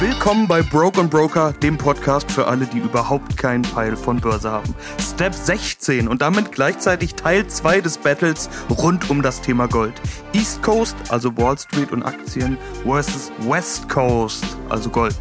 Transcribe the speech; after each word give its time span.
Willkommen 0.00 0.48
bei 0.48 0.60
Broke 0.60 1.00
and 1.00 1.08
Broker, 1.08 1.52
dem 1.52 1.78
Podcast 1.78 2.30
für 2.30 2.48
alle, 2.48 2.66
die 2.66 2.78
überhaupt 2.78 3.36
keinen 3.36 3.62
Peil 3.62 3.96
von 3.96 4.20
Börse 4.20 4.50
haben. 4.50 4.74
Step 5.00 5.32
16 5.32 6.08
und 6.08 6.20
damit 6.20 6.50
gleichzeitig 6.50 7.14
Teil 7.14 7.46
2 7.46 7.80
des 7.80 7.98
Battles 7.98 8.50
rund 8.68 9.08
um 9.08 9.22
das 9.22 9.40
Thema 9.40 9.68
Gold. 9.68 9.94
East 10.32 10.62
Coast, 10.64 10.96
also 11.10 11.36
Wall 11.36 11.56
Street 11.56 11.92
und 11.92 12.02
Aktien, 12.02 12.58
versus 12.82 13.30
West 13.42 13.88
Coast, 13.88 14.44
also 14.68 14.90
Gold. 14.90 15.16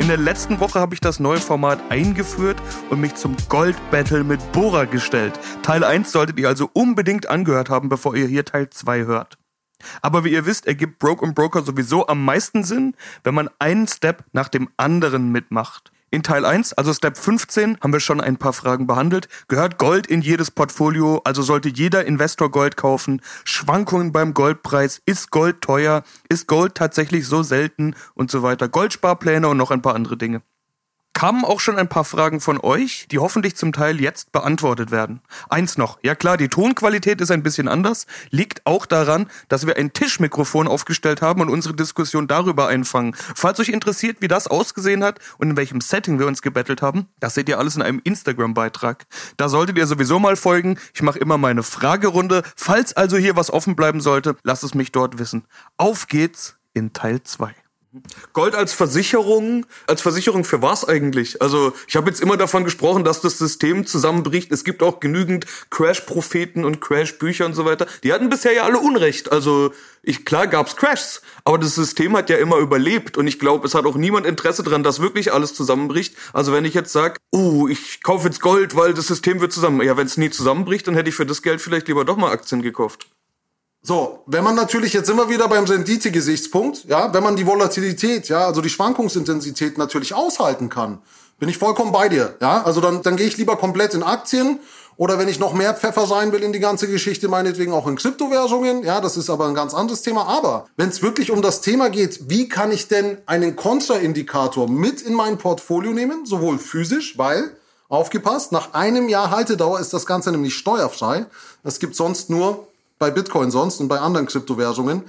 In 0.00 0.08
der 0.08 0.16
letzten 0.16 0.58
Woche 0.58 0.80
habe 0.80 0.94
ich 0.94 1.00
das 1.00 1.20
neue 1.20 1.38
Format 1.38 1.78
eingeführt 1.88 2.60
und 2.90 3.00
mich 3.00 3.14
zum 3.14 3.36
Gold 3.48 3.76
Battle 3.92 4.24
mit 4.24 4.40
Bora 4.50 4.84
gestellt. 4.84 5.38
Teil 5.62 5.84
1 5.84 6.10
solltet 6.10 6.40
ihr 6.40 6.48
also 6.48 6.68
unbedingt 6.72 7.28
angehört 7.28 7.70
haben, 7.70 7.88
bevor 7.88 8.16
ihr 8.16 8.26
hier 8.26 8.44
Teil 8.44 8.68
2 8.68 9.04
hört. 9.04 9.38
Aber 10.02 10.24
wie 10.24 10.32
ihr 10.32 10.46
wisst, 10.46 10.66
ergibt 10.66 10.98
Broke 10.98 11.24
und 11.24 11.34
Broker 11.34 11.62
sowieso 11.62 12.06
am 12.06 12.24
meisten 12.24 12.64
Sinn, 12.64 12.94
wenn 13.24 13.34
man 13.34 13.48
einen 13.58 13.86
Step 13.86 14.24
nach 14.32 14.48
dem 14.48 14.68
anderen 14.76 15.32
mitmacht. 15.32 15.92
In 16.10 16.22
Teil 16.22 16.46
1, 16.46 16.72
also 16.72 16.94
Step 16.94 17.18
15, 17.18 17.78
haben 17.82 17.92
wir 17.92 18.00
schon 18.00 18.22
ein 18.22 18.38
paar 18.38 18.54
Fragen 18.54 18.86
behandelt. 18.86 19.28
Gehört 19.46 19.76
Gold 19.76 20.06
in 20.06 20.22
jedes 20.22 20.50
Portfolio? 20.50 21.20
Also 21.24 21.42
sollte 21.42 21.68
jeder 21.68 22.06
Investor 22.06 22.50
Gold 22.50 22.78
kaufen? 22.78 23.20
Schwankungen 23.44 24.10
beim 24.10 24.32
Goldpreis? 24.32 25.02
Ist 25.04 25.30
Gold 25.30 25.60
teuer? 25.60 26.04
Ist 26.30 26.46
Gold 26.46 26.74
tatsächlich 26.74 27.26
so 27.26 27.42
selten? 27.42 27.94
Und 28.14 28.30
so 28.30 28.42
weiter. 28.42 28.68
Goldsparpläne 28.68 29.48
und 29.48 29.58
noch 29.58 29.70
ein 29.70 29.82
paar 29.82 29.94
andere 29.94 30.16
Dinge 30.16 30.40
kamen 31.18 31.44
auch 31.44 31.58
schon 31.58 31.78
ein 31.78 31.88
paar 31.88 32.04
Fragen 32.04 32.40
von 32.40 32.60
euch, 32.60 33.08
die 33.10 33.18
hoffentlich 33.18 33.56
zum 33.56 33.72
Teil 33.72 34.00
jetzt 34.00 34.30
beantwortet 34.30 34.92
werden. 34.92 35.20
Eins 35.48 35.76
noch. 35.76 35.98
Ja 36.04 36.14
klar, 36.14 36.36
die 36.36 36.46
Tonqualität 36.46 37.20
ist 37.20 37.32
ein 37.32 37.42
bisschen 37.42 37.66
anders, 37.66 38.06
liegt 38.30 38.64
auch 38.66 38.86
daran, 38.86 39.26
dass 39.48 39.66
wir 39.66 39.76
ein 39.76 39.92
Tischmikrofon 39.92 40.68
aufgestellt 40.68 41.20
haben 41.20 41.40
und 41.40 41.48
unsere 41.48 41.74
Diskussion 41.74 42.28
darüber 42.28 42.68
einfangen. 42.68 43.16
Falls 43.34 43.58
euch 43.58 43.70
interessiert, 43.70 44.18
wie 44.20 44.28
das 44.28 44.46
ausgesehen 44.46 45.02
hat 45.02 45.18
und 45.38 45.50
in 45.50 45.56
welchem 45.56 45.80
Setting 45.80 46.20
wir 46.20 46.28
uns 46.28 46.40
gebettelt 46.40 46.82
haben, 46.82 47.08
das 47.18 47.34
seht 47.34 47.48
ihr 47.48 47.58
alles 47.58 47.74
in 47.74 47.82
einem 47.82 48.00
Instagram-Beitrag. 48.04 49.06
Da 49.36 49.48
solltet 49.48 49.76
ihr 49.76 49.88
sowieso 49.88 50.20
mal 50.20 50.36
folgen. 50.36 50.78
Ich 50.94 51.02
mache 51.02 51.18
immer 51.18 51.36
meine 51.36 51.64
Fragerunde. 51.64 52.44
Falls 52.54 52.96
also 52.96 53.16
hier 53.16 53.34
was 53.34 53.50
offen 53.50 53.74
bleiben 53.74 54.00
sollte, 54.00 54.36
lasst 54.44 54.62
es 54.62 54.72
mich 54.72 54.92
dort 54.92 55.18
wissen. 55.18 55.46
Auf 55.78 56.06
geht's 56.06 56.58
in 56.74 56.92
Teil 56.92 57.24
2. 57.24 57.56
Gold 58.34 58.54
als 58.54 58.74
Versicherung, 58.74 59.64
als 59.86 60.02
Versicherung 60.02 60.44
für 60.44 60.60
was 60.60 60.86
eigentlich? 60.86 61.40
Also 61.40 61.72
ich 61.86 61.96
habe 61.96 62.10
jetzt 62.10 62.20
immer 62.20 62.36
davon 62.36 62.64
gesprochen, 62.64 63.02
dass 63.02 63.22
das 63.22 63.38
System 63.38 63.86
zusammenbricht. 63.86 64.52
Es 64.52 64.62
gibt 64.62 64.82
auch 64.82 65.00
genügend 65.00 65.46
Crash-Propheten 65.70 66.66
und 66.66 66.82
Crash-Bücher 66.82 67.46
und 67.46 67.54
so 67.54 67.64
weiter. 67.64 67.86
Die 68.02 68.12
hatten 68.12 68.28
bisher 68.28 68.52
ja 68.52 68.64
alle 68.64 68.78
Unrecht. 68.78 69.32
Also 69.32 69.72
ich, 70.02 70.26
klar 70.26 70.46
gab's 70.46 70.76
Crashs, 70.76 71.22
aber 71.44 71.56
das 71.56 71.74
System 71.74 72.14
hat 72.14 72.28
ja 72.28 72.36
immer 72.36 72.58
überlebt 72.58 73.16
und 73.16 73.26
ich 73.26 73.38
glaube, 73.38 73.66
es 73.66 73.74
hat 73.74 73.86
auch 73.86 73.96
niemand 73.96 74.26
Interesse 74.26 74.62
dran, 74.62 74.82
dass 74.82 75.00
wirklich 75.00 75.32
alles 75.32 75.54
zusammenbricht. 75.54 76.14
Also 76.34 76.52
wenn 76.52 76.66
ich 76.66 76.74
jetzt 76.74 76.92
sag, 76.92 77.16
uh, 77.34 77.68
ich 77.68 78.02
kaufe 78.02 78.28
jetzt 78.28 78.42
Gold, 78.42 78.76
weil 78.76 78.92
das 78.92 79.06
System 79.06 79.40
wird 79.40 79.52
zusammen. 79.52 79.80
Ja, 79.80 79.96
wenn 79.96 80.06
es 80.06 80.18
nie 80.18 80.30
zusammenbricht, 80.30 80.86
dann 80.86 80.94
hätte 80.94 81.08
ich 81.08 81.14
für 81.14 81.26
das 81.26 81.42
Geld 81.42 81.62
vielleicht 81.62 81.88
lieber 81.88 82.04
doch 82.04 82.18
mal 82.18 82.30
Aktien 82.30 82.60
gekauft. 82.60 83.08
So, 83.88 84.22
wenn 84.26 84.44
man 84.44 84.54
natürlich 84.54 84.92
jetzt 84.92 85.08
immer 85.08 85.30
wieder 85.30 85.48
beim 85.48 85.64
Rendite-Gesichtspunkt, 85.64 86.84
ja, 86.88 87.14
wenn 87.14 87.22
man 87.22 87.36
die 87.36 87.46
Volatilität, 87.46 88.28
ja, 88.28 88.44
also 88.44 88.60
die 88.60 88.68
Schwankungsintensität 88.68 89.78
natürlich 89.78 90.12
aushalten 90.12 90.68
kann, 90.68 90.98
bin 91.38 91.48
ich 91.48 91.56
vollkommen 91.56 91.90
bei 91.90 92.10
dir, 92.10 92.36
ja. 92.42 92.62
Also 92.64 92.82
dann, 92.82 93.00
dann 93.00 93.16
gehe 93.16 93.26
ich 93.26 93.38
lieber 93.38 93.56
komplett 93.56 93.94
in 93.94 94.02
Aktien 94.02 94.60
oder 94.98 95.18
wenn 95.18 95.26
ich 95.26 95.38
noch 95.38 95.54
mehr 95.54 95.72
Pfeffer 95.72 96.06
sein 96.06 96.32
will 96.32 96.42
in 96.42 96.52
die 96.52 96.58
ganze 96.58 96.86
Geschichte, 96.86 97.28
meinetwegen 97.28 97.72
auch 97.72 97.86
in 97.86 97.96
Kryptowährungen, 97.96 98.82
ja, 98.84 99.00
das 99.00 99.16
ist 99.16 99.30
aber 99.30 99.46
ein 99.46 99.54
ganz 99.54 99.72
anderes 99.72 100.02
Thema. 100.02 100.26
Aber 100.26 100.66
wenn 100.76 100.90
es 100.90 101.00
wirklich 101.00 101.30
um 101.30 101.40
das 101.40 101.62
Thema 101.62 101.88
geht, 101.88 102.28
wie 102.28 102.46
kann 102.46 102.70
ich 102.70 102.88
denn 102.88 103.16
einen 103.24 103.56
Kontraindikator 103.56 104.68
mit 104.68 105.00
in 105.00 105.14
mein 105.14 105.38
Portfolio 105.38 105.92
nehmen, 105.92 106.26
sowohl 106.26 106.58
physisch, 106.58 107.16
weil 107.16 107.56
Aufgepasst, 107.90 108.52
nach 108.52 108.74
einem 108.74 109.08
Jahr 109.08 109.30
Haltedauer 109.30 109.80
ist 109.80 109.94
das 109.94 110.04
Ganze 110.04 110.30
nämlich 110.30 110.54
steuerfrei. 110.54 111.24
Es 111.64 111.78
gibt 111.78 111.96
sonst 111.96 112.28
nur 112.28 112.67
bei 112.98 113.10
Bitcoin 113.10 113.50
sonst 113.50 113.80
und 113.80 113.88
bei 113.88 113.98
anderen 114.00 114.26
Kryptowährungen. 114.26 115.04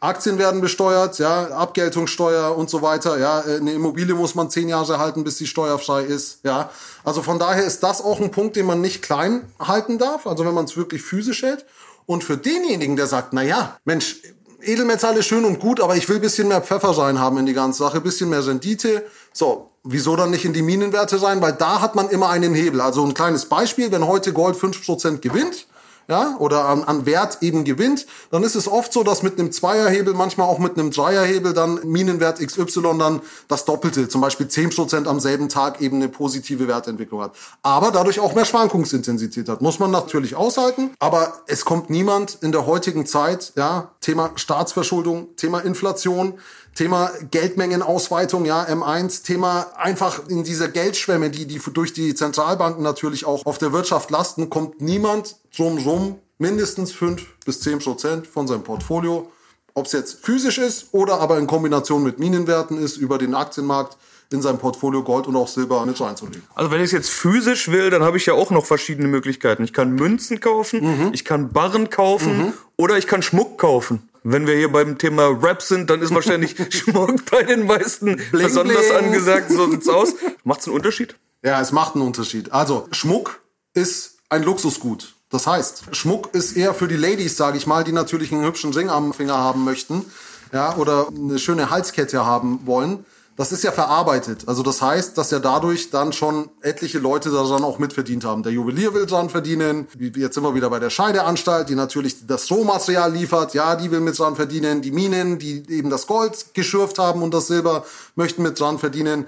Aktien 0.00 0.36
werden 0.36 0.60
besteuert, 0.60 1.20
ja, 1.20 1.44
Abgeltungssteuer 1.52 2.56
und 2.56 2.68
so 2.68 2.82
weiter, 2.82 3.18
ja, 3.18 3.40
eine 3.40 3.72
Immobilie 3.72 4.16
muss 4.16 4.34
man 4.34 4.50
zehn 4.50 4.68
Jahre 4.68 4.98
halten, 4.98 5.22
bis 5.22 5.38
sie 5.38 5.46
steuerfrei 5.46 6.02
ist, 6.02 6.40
ja. 6.42 6.70
Also 7.04 7.22
von 7.22 7.38
daher 7.38 7.64
ist 7.64 7.84
das 7.84 8.02
auch 8.02 8.20
ein 8.20 8.32
Punkt, 8.32 8.56
den 8.56 8.66
man 8.66 8.80
nicht 8.80 9.02
klein 9.02 9.44
halten 9.60 9.98
darf, 9.98 10.26
also 10.26 10.44
wenn 10.44 10.54
man 10.54 10.64
es 10.64 10.76
wirklich 10.76 11.02
physisch 11.02 11.42
hält. 11.42 11.64
Und 12.04 12.24
für 12.24 12.36
denjenigen, 12.36 12.96
der 12.96 13.06
sagt, 13.06 13.32
na 13.32 13.42
ja, 13.42 13.76
Mensch, 13.84 14.16
Edelmetalle 14.60 15.22
schön 15.22 15.44
und 15.44 15.60
gut, 15.60 15.80
aber 15.80 15.96
ich 15.96 16.08
will 16.08 16.18
bisschen 16.18 16.48
mehr 16.48 16.62
Pfeffer 16.62 16.94
sein 16.94 17.20
haben 17.20 17.38
in 17.38 17.46
die 17.46 17.52
ganze 17.52 17.78
Sache, 17.82 18.00
bisschen 18.00 18.28
mehr 18.30 18.44
Rendite. 18.44 19.04
So, 19.32 19.70
wieso 19.84 20.16
dann 20.16 20.30
nicht 20.30 20.44
in 20.44 20.52
die 20.52 20.62
Minenwerte 20.62 21.18
sein? 21.18 21.40
Weil 21.42 21.52
da 21.52 21.80
hat 21.80 21.94
man 21.94 22.08
immer 22.08 22.28
einen 22.28 22.54
Hebel. 22.54 22.80
Also 22.80 23.04
ein 23.04 23.14
kleines 23.14 23.46
Beispiel, 23.46 23.90
wenn 23.90 24.06
heute 24.06 24.32
Gold 24.32 24.56
5% 24.56 25.18
gewinnt, 25.18 25.66
ja, 26.08 26.36
oder 26.38 26.66
an, 26.66 26.84
an 26.84 27.06
Wert 27.06 27.38
eben 27.40 27.64
gewinnt, 27.64 28.06
dann 28.30 28.42
ist 28.42 28.54
es 28.54 28.68
oft 28.68 28.92
so, 28.92 29.02
dass 29.02 29.22
mit 29.22 29.38
einem 29.38 29.52
Zweierhebel, 29.52 30.14
manchmal 30.14 30.48
auch 30.48 30.58
mit 30.58 30.78
einem 30.78 30.90
Dreierhebel 30.90 31.52
dann 31.52 31.80
Minenwert 31.84 32.38
XY 32.38 32.98
dann 32.98 33.20
das 33.48 33.64
Doppelte, 33.64 34.08
zum 34.08 34.20
Beispiel 34.20 34.46
10% 34.46 35.06
am 35.06 35.20
selben 35.20 35.48
Tag 35.48 35.80
eben 35.80 35.96
eine 35.96 36.08
positive 36.08 36.68
Wertentwicklung 36.68 37.22
hat. 37.22 37.32
Aber 37.62 37.90
dadurch 37.90 38.20
auch 38.20 38.34
mehr 38.34 38.44
Schwankungsintensität 38.44 39.48
hat. 39.48 39.62
Muss 39.62 39.78
man 39.78 39.90
natürlich 39.90 40.34
aushalten, 40.34 40.90
aber 40.98 41.42
es 41.46 41.64
kommt 41.64 41.90
niemand 41.90 42.38
in 42.42 42.52
der 42.52 42.66
heutigen 42.66 43.06
Zeit, 43.06 43.52
ja, 43.56 43.92
Thema 44.00 44.32
Staatsverschuldung, 44.36 45.36
Thema 45.36 45.60
Inflation, 45.60 46.38
Thema 46.74 47.10
Geldmengenausweitung, 47.30 48.46
ja, 48.46 48.64
M1, 48.64 49.24
Thema 49.24 49.72
einfach 49.76 50.26
in 50.28 50.42
dieser 50.42 50.68
Geldschwemme, 50.68 51.30
die, 51.30 51.46
die 51.46 51.60
durch 51.72 51.92
die 51.92 52.14
Zentralbanken 52.14 52.82
natürlich 52.82 53.26
auch 53.26 53.44
auf 53.44 53.58
der 53.58 53.72
Wirtschaft 53.72 54.10
lasten, 54.10 54.48
kommt 54.48 54.80
niemand 54.80 55.36
drum 55.54 55.78
rum, 55.78 56.18
mindestens 56.38 56.92
fünf 56.92 57.26
bis 57.44 57.60
zehn 57.60 57.78
Prozent 57.78 58.26
von 58.26 58.46
seinem 58.46 58.62
Portfolio, 58.62 59.30
ob 59.74 59.86
es 59.86 59.92
jetzt 59.92 60.24
physisch 60.24 60.58
ist 60.58 60.88
oder 60.92 61.20
aber 61.20 61.38
in 61.38 61.46
Kombination 61.46 62.02
mit 62.02 62.18
Minenwerten 62.18 62.78
ist, 62.78 62.96
über 62.96 63.18
den 63.18 63.34
Aktienmarkt 63.34 63.96
in 64.32 64.40
sein 64.40 64.58
Portfolio 64.58 65.02
Gold 65.02 65.26
und 65.26 65.36
auch 65.36 65.48
Silber 65.48 65.84
mit 65.84 66.00
reinzulegen. 66.00 66.42
Also 66.54 66.70
wenn 66.70 66.78
ich 66.78 66.86
es 66.86 66.92
jetzt 66.92 67.10
physisch 67.10 67.70
will, 67.70 67.90
dann 67.90 68.02
habe 68.02 68.16
ich 68.16 68.24
ja 68.24 68.32
auch 68.32 68.50
noch 68.50 68.64
verschiedene 68.64 69.08
Möglichkeiten. 69.08 69.62
Ich 69.62 69.74
kann 69.74 69.92
Münzen 69.92 70.40
kaufen, 70.40 70.80
mhm. 70.80 71.10
ich 71.12 71.26
kann 71.26 71.50
Barren 71.50 71.90
kaufen 71.90 72.38
mhm. 72.38 72.52
oder 72.76 72.96
ich 72.96 73.06
kann 73.06 73.22
Schmuck 73.22 73.58
kaufen. 73.58 74.08
Wenn 74.24 74.46
wir 74.46 74.54
hier 74.54 74.70
beim 74.70 74.98
Thema 74.98 75.28
Rap 75.28 75.62
sind, 75.62 75.90
dann 75.90 76.00
ist 76.00 76.14
wahrscheinlich 76.14 76.56
Schmuck 76.70 77.28
bei 77.30 77.42
den 77.42 77.66
meisten 77.66 78.16
bling, 78.16 78.46
besonders 78.46 78.88
bling. 78.88 79.04
angesagt. 79.04 79.50
So 79.50 79.70
sieht's 79.70 79.88
aus. 79.88 80.14
Macht's 80.44 80.66
einen 80.66 80.76
Unterschied? 80.76 81.16
Ja, 81.42 81.60
es 81.60 81.72
macht 81.72 81.94
einen 81.94 82.06
Unterschied. 82.06 82.52
Also 82.52 82.88
Schmuck 82.92 83.42
ist 83.74 84.18
ein 84.28 84.42
Luxusgut. 84.44 85.14
Das 85.28 85.46
heißt, 85.46 85.84
Schmuck 85.92 86.34
ist 86.34 86.56
eher 86.56 86.74
für 86.74 86.88
die 86.88 86.96
Ladies, 86.96 87.36
sage 87.36 87.56
ich 87.56 87.66
mal, 87.66 87.84
die 87.84 87.92
natürlich 87.92 88.32
einen 88.32 88.44
hübschen 88.44 88.72
Ring 88.72 88.90
am 88.90 89.14
Finger 89.14 89.38
haben 89.38 89.64
möchten, 89.64 90.04
ja, 90.52 90.76
oder 90.76 91.08
eine 91.08 91.38
schöne 91.38 91.70
Halskette 91.70 92.26
haben 92.26 92.60
wollen 92.66 93.04
das 93.36 93.50
ist 93.50 93.64
ja 93.64 93.72
verarbeitet. 93.72 94.44
Also 94.46 94.62
das 94.62 94.82
heißt, 94.82 95.16
dass 95.16 95.30
ja 95.30 95.38
dadurch 95.38 95.90
dann 95.90 96.12
schon 96.12 96.50
etliche 96.60 96.98
Leute 96.98 97.30
daran 97.30 97.64
auch 97.64 97.78
mitverdient 97.78 98.24
haben. 98.24 98.42
Der 98.42 98.52
Juwelier 98.52 98.92
will 98.92 99.06
dran 99.06 99.30
verdienen. 99.30 99.88
Jetzt 99.98 100.34
sind 100.34 100.42
wir 100.42 100.54
wieder 100.54 100.68
bei 100.68 100.78
der 100.78 100.90
Scheideanstalt, 100.90 101.70
die 101.70 101.74
natürlich 101.74 102.26
das 102.26 102.50
Rohmaterial 102.50 103.10
liefert. 103.10 103.54
Ja, 103.54 103.74
die 103.74 103.90
will 103.90 104.00
mit 104.00 104.18
dran 104.18 104.36
verdienen. 104.36 104.82
Die 104.82 104.90
Minen, 104.90 105.38
die 105.38 105.64
eben 105.70 105.88
das 105.88 106.06
Gold 106.06 106.54
geschürft 106.54 106.98
haben 106.98 107.22
und 107.22 107.32
das 107.32 107.46
Silber, 107.46 107.86
möchten 108.16 108.42
mit 108.42 108.60
dran 108.60 108.78
verdienen. 108.78 109.26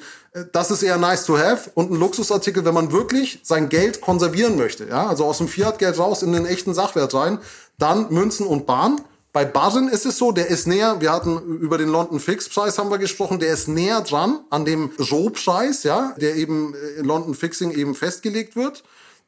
Das 0.52 0.70
ist 0.70 0.82
eher 0.82 0.98
nice 0.98 1.24
to 1.24 1.38
have 1.38 1.70
und 1.74 1.90
ein 1.90 1.96
Luxusartikel, 1.96 2.64
wenn 2.64 2.74
man 2.74 2.92
wirklich 2.92 3.40
sein 3.42 3.68
Geld 3.70 4.00
konservieren 4.00 4.56
möchte. 4.56 4.86
Ja, 4.86 5.06
also 5.06 5.24
aus 5.24 5.38
dem 5.38 5.48
Fiat-Geld 5.48 5.98
raus 5.98 6.22
in 6.22 6.32
den 6.32 6.44
echten 6.44 6.74
Sachwert 6.74 7.14
rein. 7.14 7.38
Dann 7.78 8.12
Münzen 8.12 8.46
und 8.46 8.66
Bahn. 8.66 9.00
Bei 9.34 9.44
Barren 9.44 9.88
ist 9.88 10.06
es 10.06 10.16
so, 10.16 10.30
der 10.30 10.46
ist 10.46 10.68
näher, 10.68 11.00
wir 11.00 11.10
hatten 11.10 11.58
über 11.58 11.76
den 11.76 11.88
London 11.88 12.20
Fix 12.20 12.48
Preis 12.48 12.78
haben 12.78 12.88
wir 12.88 12.98
gesprochen, 12.98 13.40
der 13.40 13.52
ist 13.52 13.66
näher 13.66 14.00
dran 14.02 14.44
an 14.48 14.64
dem 14.64 14.92
Rohpreis, 15.10 15.82
ja, 15.82 16.14
der 16.20 16.36
eben 16.36 16.72
äh, 16.72 17.00
in 17.00 17.04
London 17.04 17.34
Fixing 17.34 17.72
eben 17.72 17.96
festgelegt 17.96 18.54
wird. 18.54 18.84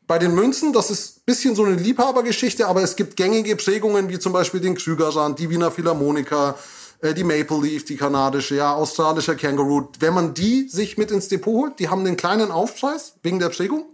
Bei 0.06 0.20
den 0.20 0.32
Münzen, 0.32 0.72
das 0.72 0.92
ist 0.92 1.26
bisschen 1.26 1.56
so 1.56 1.64
eine 1.64 1.74
Liebhabergeschichte, 1.74 2.68
aber 2.68 2.84
es 2.84 2.94
gibt 2.94 3.16
gängige 3.16 3.56
Prägungen 3.56 4.08
wie 4.08 4.20
zum 4.20 4.32
Beispiel 4.32 4.60
den 4.60 4.76
Krügerrand, 4.76 5.40
die 5.40 5.50
Wiener 5.50 5.72
Philharmoniker, 5.72 6.56
äh, 7.00 7.12
die 7.12 7.24
Maple 7.24 7.60
Leaf, 7.60 7.84
die 7.84 7.96
kanadische, 7.96 8.54
ja, 8.54 8.74
australischer 8.74 9.34
Kangaroo. 9.34 9.88
Wenn 9.98 10.14
man 10.14 10.34
die 10.34 10.68
sich 10.68 10.96
mit 10.96 11.10
ins 11.10 11.26
Depot 11.26 11.52
holt, 11.52 11.80
die 11.80 11.88
haben 11.88 12.04
den 12.04 12.16
kleinen 12.16 12.52
Aufpreis 12.52 13.14
wegen 13.24 13.40
der 13.40 13.48
Prägung. 13.48 13.86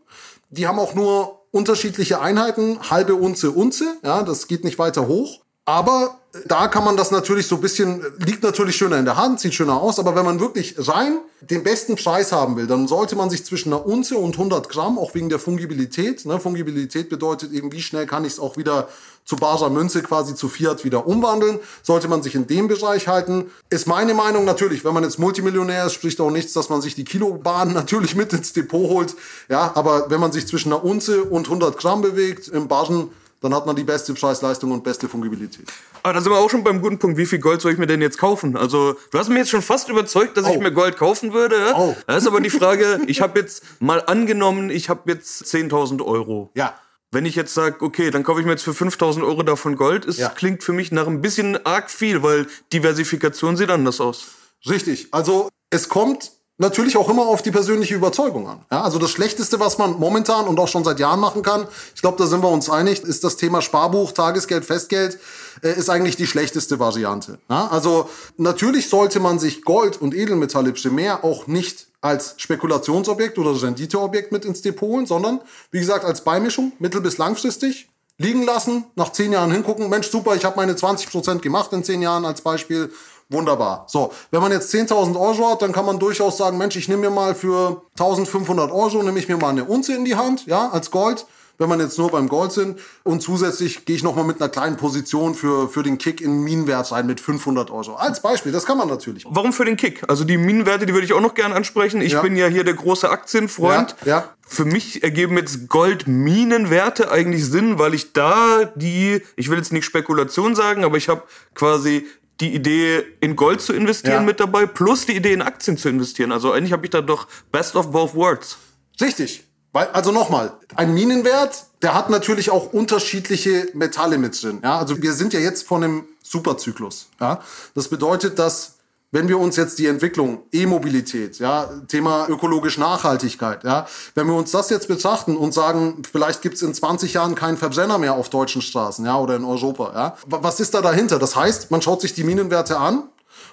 Die 0.51 0.67
haben 0.67 0.79
auch 0.79 0.95
nur 0.95 1.47
unterschiedliche 1.53 2.21
Einheiten, 2.21 2.91
halbe 2.91 3.15
Unze, 3.15 3.51
Unze, 3.51 3.97
ja, 4.05 4.23
das 4.23 4.47
geht 4.47 4.63
nicht 4.63 4.79
weiter 4.79 5.09
hoch. 5.09 5.41
Aber 5.65 6.19
da 6.49 6.67
kann 6.67 6.85
man 6.85 6.97
das 6.97 7.11
natürlich 7.11 7.47
so 7.47 7.57
ein 7.57 7.61
bisschen, 7.61 8.03
liegt 8.19 8.43
natürlich 8.43 8.77
schöner 8.77 8.99
in 8.99 9.05
der 9.05 9.17
Hand, 9.17 9.39
sieht 9.39 9.55
schöner 9.55 9.81
aus, 9.81 9.99
aber 9.99 10.17
wenn 10.17 10.25
man 10.25 10.41
wirklich 10.41 10.75
rein 10.79 11.19
den 11.43 11.63
besten 11.63 11.97
Preis 11.97 12.33
haben 12.33 12.57
will, 12.57 12.67
dann 12.67 12.89
sollte 12.89 13.17
man 13.17 13.29
sich 13.29 13.45
zwischen 13.45 13.73
einer 13.73 13.85
Unze 13.85 14.17
und 14.17 14.35
100 14.35 14.69
Gramm, 14.69 14.99
auch 14.99 15.15
wegen 15.15 15.29
der 15.29 15.39
Fungibilität, 15.39 16.25
ne, 16.25 16.41
Fungibilität 16.41 17.11
bedeutet 17.11 17.53
eben, 17.53 17.71
wie 17.71 17.83
schnell 17.83 18.07
kann 18.07 18.25
ich 18.25 18.35
es 18.35 18.41
auch 18.41 18.57
wieder 18.57 18.89
zu 19.25 19.37
barer 19.37 19.71
Münze 19.71 20.03
quasi 20.03 20.35
zu 20.35 20.49
Fiat 20.49 20.85
wieder 20.85 21.07
umwandeln, 21.07 21.61
sollte 21.83 22.09
man 22.09 22.23
sich 22.23 22.35
in 22.35 22.47
dem 22.47 22.67
Bereich 22.67 23.07
halten. 23.07 23.51
Ist 23.71 23.87
meine 23.87 24.15
Meinung 24.15 24.45
natürlich, 24.45 24.85
wenn 24.85 24.95
man 24.95 25.05
jetzt 25.05 25.19
Multimillionär 25.19 25.87
ist, 25.87 25.93
spricht 25.93 26.21
auch 26.21 26.31
nichts, 26.31 26.55
dass 26.55 26.71
man 26.71 26.81
sich 26.81 26.95
die 26.95 27.05
Kilobahn 27.05 27.73
natürlich 27.75 28.17
mit 28.17 28.33
ins 28.33 28.53
Depot 28.53 28.89
holt. 28.89 29.15
Ja, 29.49 29.73
aber 29.75 30.11
wenn 30.11 30.21
man 30.21 30.33
sich 30.33 30.47
zwischen 30.47 30.73
einer 30.73 30.83
Unze 30.83 31.25
und 31.25 31.47
100 31.47 31.79
Gramm 31.79 32.03
bewegt 32.03 32.49
im 32.49 32.69
Barren, 32.69 33.11
dann 33.43 33.55
hat 33.55 33.67
man 33.67 33.77
die 33.77 33.85
beste 33.85 34.15
Preisleistung 34.15 34.71
und 34.71 34.85
beste 34.85 35.09
Fungibilität. 35.09 35.67
Aber 36.03 36.15
da 36.15 36.21
sind 36.21 36.33
wir 36.33 36.39
auch 36.39 36.49
schon 36.49 36.65
beim 36.65 36.81
guten 36.81 36.99
Punkt. 36.99 37.19
Wie 37.19 37.27
viel 37.27 37.41
Gold 37.41 37.61
soll 37.61 37.73
ich 37.73 37.79
mir 37.79 37.87
denn 37.87 38.01
jetzt 38.01 38.19
kaufen? 38.19 38.57
Also, 38.57 38.97
du 39.11 39.19
hast 39.19 39.29
mir 39.29 39.39
jetzt 39.39 39.51
schon 39.51 39.63
fast 39.63 39.89
überzeugt, 39.89 40.37
dass 40.37 40.47
oh. 40.47 40.53
ich 40.53 40.59
mir 40.59 40.73
Gold 40.73 40.97
kaufen 40.97 41.33
würde. 41.33 41.57
Oh. 41.77 41.95
Da 42.07 42.17
ist 42.17 42.27
aber 42.27 42.41
die 42.41 42.51
Frage, 42.51 43.01
ich 43.07 43.21
habe 43.21 43.41
jetzt 43.41 43.65
mal 43.81 44.03
angenommen, 44.07 44.71
ich 44.71 44.89
habe 44.89 45.11
jetzt 45.11 45.43
10.000 45.45 46.05
Euro. 46.05 46.51
Ja. 46.55 46.75
Wenn 47.11 47.27
ich 47.27 47.35
jetzt 47.35 47.53
sage, 47.53 47.85
okay, 47.85 48.11
dann 48.11 48.23
kaufe 48.23 48.41
ich 48.41 48.47
mir 48.47 48.53
jetzt 48.53 48.63
für 48.63 48.71
5.000 48.71 49.23
Euro 49.23 49.43
davon 49.43 49.77
Gold, 49.77 50.07
es 50.07 50.17
ja. 50.17 50.31
klingt 50.31 50.63
für 50.63 50.73
mich 50.73 50.93
nach 50.93 51.07
ein 51.07 51.21
bisschen 51.21 51.67
arg 51.67 51.91
viel, 51.91 52.23
weil 52.23 52.47
Diversifikation 52.73 53.57
sieht 53.57 53.71
anders 53.71 54.01
aus. 54.01 54.29
Richtig. 54.67 55.09
Also, 55.11 55.49
es 55.71 55.89
kommt 55.89 56.33
natürlich 56.59 56.97
auch 56.97 57.09
immer 57.09 57.27
auf 57.27 57.43
die 57.43 57.51
persönliche 57.51 57.95
Überzeugung 57.95 58.49
an. 58.49 58.65
Ja, 58.71 58.83
also 58.83 58.99
das 58.99 59.11
Schlechteste, 59.11 59.59
was 59.61 59.79
man 59.79 59.99
momentan 59.99 60.47
und 60.47 60.59
auch 60.61 60.69
schon 60.69 60.85
seit 60.85 61.01
Jahren 61.01 61.21
machen 61.21 61.43
kann, 61.43 61.67
ich 61.95 62.01
glaube, 62.01 62.19
da 62.19 62.27
sind 62.27 62.43
wir 62.43 62.51
uns 62.51 62.71
einig, 62.71 63.03
ist 63.03 63.25
das 63.25 63.37
Thema 63.37 63.63
Sparbuch, 63.63 64.13
Tagesgeld, 64.13 64.65
Festgeld, 64.65 65.19
äh, 65.63 65.73
ist 65.73 65.91
eigentlich 65.91 66.17
die 66.17 66.27
schlechteste 66.27 66.79
Variante. 66.79 67.39
Ja, 67.51 67.69
also 67.69 68.09
natürlich 68.37 68.89
sollte 68.89 69.21
man 69.21 69.39
sich 69.39 69.63
Gold 69.63 70.01
und 70.01 70.15
Edelmetalle 70.15 70.73
primär 70.73 71.25
auch 71.25 71.47
nicht 71.47 71.89
als 72.01 72.35
Spekulationsobjekt 72.37 73.39
oder 73.39 73.61
Renditeobjekt 73.61 74.33
mit 74.33 74.45
ins 74.45 74.63
Depot 74.63 74.89
holen, 74.89 75.07
sondern 75.07 75.41
wie 75.71 75.79
gesagt 75.81 76.05
als 76.05 76.23
Beimischung, 76.23 76.73
mittel- 76.79 77.01
bis 77.01 77.17
langfristig 77.19 77.89
liegen 78.19 78.45
lassen, 78.45 78.85
nach 78.95 79.13
zehn 79.13 79.33
Jahren 79.33 79.51
hingucken, 79.51 79.89
Mensch, 79.89 80.11
super, 80.11 80.35
ich 80.35 80.45
habe 80.45 80.57
meine 80.57 80.75
20% 80.75 81.41
gemacht 81.41 81.73
in 81.73 81.85
zehn 81.85 82.03
Jahren 82.03 82.25
als 82.25 82.41
Beispiel 82.41 82.93
Wunderbar. 83.33 83.85
So, 83.89 84.13
wenn 84.31 84.41
man 84.41 84.53
jetzt 84.53 84.73
10.000 84.73 85.19
Euro 85.19 85.51
hat, 85.51 85.63
dann 85.63 85.73
kann 85.73 85.87
man 85.87 85.99
durchaus 85.99 86.37
sagen, 86.37 86.59
Mensch, 86.59 86.77
ich 86.77 86.89
nehme 86.89 87.03
mir 87.03 87.11
mal 87.11 87.35
für 87.35 87.83
1.500 87.99 88.73
Euro, 88.73 89.03
nehme 89.03 89.19
ich 89.19 89.29
mir 89.29 89.37
mal 89.37 89.51
eine 89.51 89.65
Unze 89.65 89.95
in 89.95 90.05
die 90.05 90.17
Hand, 90.17 90.47
ja, 90.47 90.69
als 90.71 90.91
Gold 90.91 91.27
wenn 91.63 91.69
man 91.69 91.81
jetzt 91.81 91.99
nur 91.99 92.11
beim 92.11 92.29
Gold 92.29 92.53
sind. 92.53 92.79
Und 93.05 93.23
zusätzlich 93.23 93.85
gehe 93.85 93.97
ich 93.97 94.03
nochmal 94.03 94.25
mit 94.25 94.41
einer 94.41 94.51
kleinen 94.51 94.77
Position 94.77 95.35
für, 95.35 95.69
für 95.69 95.83
den 95.83 95.97
Kick 95.97 96.21
in 96.21 96.43
Minenwert 96.43 96.93
rein 96.93 97.07
mit 97.07 97.21
500 97.21 97.71
Euro. 97.71 97.95
Als 97.95 98.21
Beispiel, 98.21 98.53
das 98.53 98.67
kann 98.67 98.79
man 98.79 98.89
natürlich. 98.89 99.25
Warum 99.29 99.53
für 99.53 99.65
den 99.65 99.77
Kick? 99.77 100.03
Also 100.09 100.25
die 100.25 100.37
Minenwerte, 100.37 100.87
die 100.87 100.93
würde 100.93 101.07
ich 101.07 101.13
auch 101.13 101.21
noch 101.21 101.35
gerne 101.35 101.55
ansprechen. 101.55 102.01
Ich 102.01 102.13
ja. 102.13 102.23
bin 102.23 102.37
ja 102.37 102.47
hier 102.47 102.65
der 102.65 102.75
große 102.75 103.09
Aktienfreund. 103.09 103.97
Ja, 104.05 104.09
ja. 104.09 104.29
Für 104.47 104.65
mich 104.65 105.03
ergeben 105.03 105.39
jetzt 105.39 105.69
Goldminenwerte 105.69 107.11
eigentlich 107.11 107.47
Sinn, 107.47 107.79
weil 107.79 107.95
ich 107.95 108.13
da 108.13 108.71
die, 108.75 109.23
ich 109.37 109.49
will 109.49 109.57
jetzt 109.57 109.73
nicht 109.73 109.85
Spekulation 109.85 110.55
sagen, 110.55 110.85
aber 110.85 110.99
ich 110.99 111.09
habe 111.09 111.23
quasi 111.55 112.07
die 112.43 112.55
Idee, 112.55 113.05
in 113.21 113.37
Gold 113.37 113.61
zu 113.61 113.73
investieren 113.73 114.15
ja. 114.15 114.23
mit 114.23 114.41
dabei, 114.41 114.67
plus 114.67 115.07
die 115.07 115.17
Idee, 115.17 115.33
in 115.33 115.43
Aktien 115.43 115.77
zu 115.79 115.89
investieren. 115.89 116.33
Also 116.33 116.53
eigentlich 116.53 116.73
habe 116.73 116.85
ich 116.85 116.91
da 116.91 117.01
doch 117.01 117.29
Best 117.53 117.77
of 117.77 117.93
both 117.93 118.15
worlds. 118.15 118.59
Richtig. 119.01 119.45
Weil, 119.73 119.87
also 119.89 120.13
nochmal, 120.13 120.53
ein 120.75 120.93
Minenwert, 120.93 121.65
der 121.81 121.95
hat 121.95 122.11
natürlich 122.11 122.51
auch 122.51 122.73
unterschiedliche 122.73 123.69
Metalle 123.73 124.19
mit 124.19 124.43
drin. 124.43 124.61
Ja? 124.63 124.79
Also 124.79 125.01
wir 125.01 125.15
sind 125.15 125.33
ja 125.33 125.41
jetzt 125.41 125.67
vor 125.67 125.79
einem 125.79 126.05
Superzyklus. 126.23 127.09
Ja? 127.21 127.41
Das 127.75 127.89
bedeutet, 127.89 128.39
dass 128.39 128.79
wenn 129.13 129.29
wir 129.29 129.39
uns 129.39 129.57
jetzt 129.57 129.79
die 129.79 129.87
Entwicklung 129.87 130.43
E-Mobilität, 130.53 131.39
ja, 131.39 131.69
Thema 131.87 132.27
ökologische 132.29 132.81
Nachhaltigkeit, 132.81 133.63
ja, 133.63 133.87
wenn 134.15 134.27
wir 134.27 134.35
uns 134.35 134.51
das 134.51 134.71
jetzt 134.71 134.89
betrachten 134.89 135.37
und 135.37 135.55
sagen, 135.55 136.03
vielleicht 136.11 136.43
gibt's 136.43 136.63
in 136.63 136.75
20 136.75 137.13
Jahren 137.13 137.35
keinen 137.35 137.59
Verbrenner 137.59 137.99
mehr 137.99 138.15
auf 138.15 138.31
deutschen 138.31 138.63
Straßen, 138.63 139.05
ja, 139.05 139.19
oder 139.19 139.37
in 139.37 139.45
Europa, 139.45 139.93
ja, 139.95 140.17
was 140.27 140.59
ist 140.61 140.75
da 140.75 140.81
dahinter? 140.81 141.19
Das 141.19 141.37
heißt, 141.37 141.71
man 141.71 141.83
schaut 141.83 142.01
sich 142.01 142.15
die 142.15 142.25
Minenwerte 142.25 142.79
an 142.79 143.05